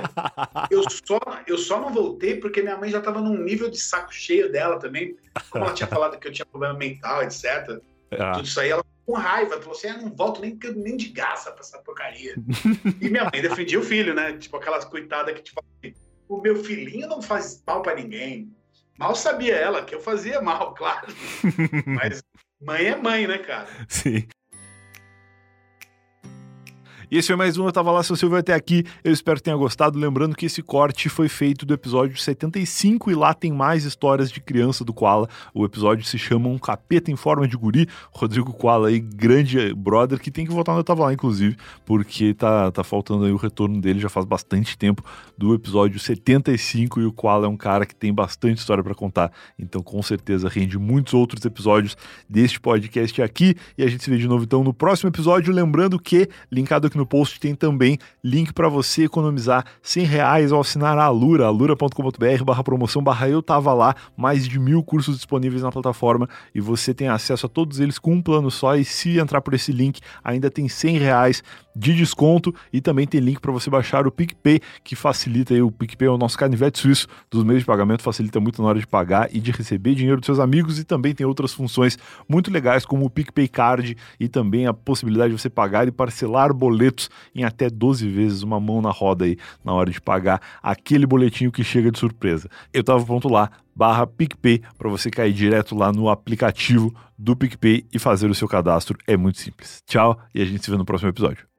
Eu 0.69 0.83
só, 0.89 1.19
eu 1.47 1.57
só 1.57 1.79
não 1.79 1.93
voltei 1.93 2.39
porque 2.39 2.61
minha 2.61 2.77
mãe 2.77 2.89
já 2.89 3.01
tava 3.01 3.21
num 3.21 3.37
nível 3.37 3.69
de 3.69 3.79
saco 3.79 4.13
cheio 4.13 4.51
dela 4.51 4.79
também. 4.79 5.15
Como 5.49 5.63
ela 5.63 5.73
tinha 5.73 5.87
falado 5.87 6.17
que 6.19 6.27
eu 6.27 6.31
tinha 6.31 6.45
problema 6.45 6.73
mental, 6.73 7.23
etc. 7.23 7.79
Ah. 8.11 8.31
Tudo 8.33 8.45
isso 8.45 8.59
aí, 8.59 8.69
ela 8.69 8.83
com 9.05 9.13
raiva, 9.13 9.59
falou 9.59 9.75
assim: 9.75 9.87
ah, 9.87 9.97
não 9.97 10.13
volto 10.15 10.41
nem, 10.41 10.57
nem 10.75 10.97
de 10.97 11.09
graça 11.09 11.51
pra 11.51 11.61
essa 11.61 11.77
porcaria. 11.79 12.35
e 13.01 13.09
minha 13.09 13.29
mãe 13.31 13.41
defendia 13.41 13.79
o 13.79 13.83
filho, 13.83 14.13
né? 14.13 14.37
Tipo, 14.37 14.57
aquelas 14.57 14.85
coitadas 14.85 15.35
que, 15.35 15.41
tipo, 15.41 15.63
o 16.27 16.41
meu 16.41 16.63
filhinho 16.63 17.07
não 17.07 17.21
faz 17.21 17.61
mal 17.65 17.81
para 17.81 17.95
ninguém. 17.95 18.51
Mal 18.97 19.15
sabia 19.15 19.55
ela 19.55 19.83
que 19.83 19.93
eu 19.93 19.99
fazia 19.99 20.41
mal, 20.41 20.73
claro. 20.75 21.07
Mas 21.85 22.23
mãe 22.61 22.85
é 22.85 22.95
mãe, 22.95 23.27
né, 23.27 23.37
cara? 23.39 23.67
Sim. 23.87 24.27
E 27.13 27.17
esse 27.17 27.27
foi 27.27 27.35
mais 27.35 27.59
um 27.59 27.65
Eu 27.67 27.71
Tava 27.71 27.91
Lá, 27.91 28.01
seu 28.01 28.15
Silvio 28.15 28.39
até 28.39 28.55
aqui. 28.55 28.83
Eu 29.03 29.13
espero 29.13 29.37
que 29.37 29.43
tenha 29.43 29.55
gostado. 29.55 29.99
Lembrando 29.99 30.35
que 30.35 30.47
esse 30.47 30.63
corte 30.63 31.09
foi 31.09 31.29
feito 31.29 31.63
do 31.63 31.71
episódio 31.71 32.17
75 32.17 33.11
e 33.11 33.13
lá 33.13 33.35
tem 33.35 33.53
mais 33.53 33.83
histórias 33.83 34.31
de 34.31 34.41
criança 34.41 34.83
do 34.83 34.91
Koala. 34.91 35.29
O 35.53 35.63
episódio 35.63 36.03
se 36.03 36.17
chama 36.17 36.49
Um 36.49 36.57
Capeta 36.57 37.11
em 37.11 37.15
Forma 37.15 37.47
de 37.47 37.55
Guri. 37.55 37.87
Rodrigo 38.11 38.51
Koala 38.51 38.87
aí, 38.87 38.99
grande 38.99 39.75
brother, 39.75 40.19
que 40.19 40.31
tem 40.31 40.43
que 40.43 40.51
voltar 40.51 40.71
no 40.71 40.79
Eu 40.79 40.83
Tava 40.83 41.03
Lá, 41.03 41.13
inclusive, 41.13 41.55
porque 41.85 42.33
tá, 42.33 42.71
tá 42.71 42.83
faltando 42.83 43.25
aí 43.25 43.31
o 43.31 43.37
retorno 43.37 43.79
dele 43.79 43.99
já 43.99 44.09
faz 44.09 44.25
bastante 44.25 44.75
tempo 44.75 45.05
do 45.37 45.53
episódio 45.53 45.99
75 45.99 46.99
e 46.99 47.05
o 47.05 47.13
Koala 47.13 47.45
é 47.45 47.47
um 47.47 47.57
cara 47.57 47.85
que 47.85 47.93
tem 47.93 48.11
bastante 48.11 48.57
história 48.57 48.83
para 48.83 48.95
contar. 48.95 49.31
Então, 49.59 49.83
com 49.83 50.01
certeza, 50.01 50.49
rende 50.49 50.79
muitos 50.79 51.13
outros 51.13 51.45
episódios 51.45 51.95
deste 52.27 52.59
podcast 52.59 53.21
aqui. 53.21 53.53
E 53.77 53.83
a 53.83 53.87
gente 53.87 54.03
se 54.03 54.09
vê 54.09 54.17
de 54.17 54.27
novo 54.27 54.45
então 54.45 54.63
no 54.63 54.73
próximo 54.73 55.11
episódio. 55.11 55.53
Lembrando 55.53 55.99
que, 55.99 56.27
linkado 56.51 56.87
aqui 56.87 56.97
no 56.97 57.02
no 57.03 57.05
post 57.05 57.37
tem 57.39 57.53
também 57.53 57.99
link 58.23 58.53
para 58.53 58.69
você 58.69 59.03
economizar 59.03 59.65
100 59.81 60.05
reais 60.05 60.51
ao 60.53 60.61
assinar 60.61 60.97
a 60.97 61.03
Alura, 61.03 61.45
alura.com.br 61.45 62.43
barra 62.45 62.63
promoção 62.63 63.03
barra 63.03 63.27
eu 63.27 63.43
tava 63.43 63.73
lá, 63.73 63.93
mais 64.15 64.47
de 64.47 64.57
mil 64.57 64.81
cursos 64.81 65.17
disponíveis 65.17 65.61
na 65.61 65.71
plataforma 65.71 66.29
e 66.55 66.61
você 66.61 66.93
tem 66.93 67.09
acesso 67.09 67.45
a 67.45 67.49
todos 67.49 67.81
eles 67.81 67.99
com 67.99 68.13
um 68.13 68.21
plano 68.21 68.49
só 68.49 68.75
e 68.77 68.85
se 68.85 69.19
entrar 69.19 69.41
por 69.41 69.53
esse 69.53 69.71
link 69.71 69.99
ainda 70.23 70.49
tem 70.49 70.69
100 70.69 70.97
reais 70.97 71.43
de 71.75 71.93
desconto 71.93 72.53
e 72.71 72.79
também 72.79 73.07
tem 73.07 73.19
link 73.19 73.39
para 73.39 73.51
você 73.51 73.69
baixar 73.69 74.05
o 74.05 74.11
PicPay, 74.11 74.61
que 74.83 74.95
facilita 74.95 75.53
aí, 75.53 75.61
o 75.61 75.71
PicPay 75.71 76.07
é 76.07 76.11
o 76.11 76.17
nosso 76.17 76.37
canivete 76.37 76.79
suíço 76.79 77.07
dos 77.29 77.43
meios 77.43 77.61
de 77.61 77.65
pagamento, 77.65 78.03
facilita 78.03 78.39
muito 78.39 78.61
na 78.61 78.67
hora 78.67 78.79
de 78.79 78.87
pagar 78.87 79.27
e 79.33 79.39
de 79.39 79.51
receber 79.51 79.95
dinheiro 79.95 80.19
dos 80.19 80.25
seus 80.25 80.39
amigos 80.39 80.79
e 80.79 80.83
também 80.83 81.13
tem 81.13 81.25
outras 81.25 81.53
funções 81.53 81.97
muito 82.29 82.51
legais 82.51 82.85
como 82.85 83.05
o 83.05 83.09
PicPay 83.09 83.47
Card 83.47 83.97
e 84.19 84.27
também 84.27 84.67
a 84.67 84.73
possibilidade 84.73 85.33
de 85.33 85.41
você 85.41 85.49
pagar 85.49 85.87
e 85.87 85.91
parcelar 85.91 86.53
boletos 86.53 86.92
em 87.33 87.43
até 87.43 87.69
12 87.69 88.07
vezes, 88.09 88.43
uma 88.43 88.59
mão 88.59 88.81
na 88.81 88.91
roda 88.91 89.25
aí 89.25 89.37
na 89.63 89.73
hora 89.73 89.91
de 89.91 90.01
pagar 90.01 90.41
aquele 90.61 91.05
boletinho 91.05 91.51
que 91.51 91.63
chega 91.63 91.91
de 91.91 91.99
surpresa. 91.99 92.49
Eu 92.73 92.83
tava 92.83 93.05
pronto 93.05 93.27
lá, 93.29 93.49
barra 93.75 94.05
PicPay, 94.07 94.61
para 94.77 94.89
você 94.89 95.09
cair 95.09 95.33
direto 95.33 95.75
lá 95.75 95.91
no 95.91 96.09
aplicativo 96.09 96.93
do 97.17 97.35
PicPay 97.35 97.85
e 97.93 97.99
fazer 97.99 98.29
o 98.29 98.35
seu 98.35 98.47
cadastro. 98.47 98.97
É 99.07 99.15
muito 99.15 99.39
simples. 99.39 99.81
Tchau 99.85 100.19
e 100.33 100.41
a 100.41 100.45
gente 100.45 100.63
se 100.63 100.71
vê 100.71 100.77
no 100.77 100.85
próximo 100.85 101.09
episódio. 101.09 101.52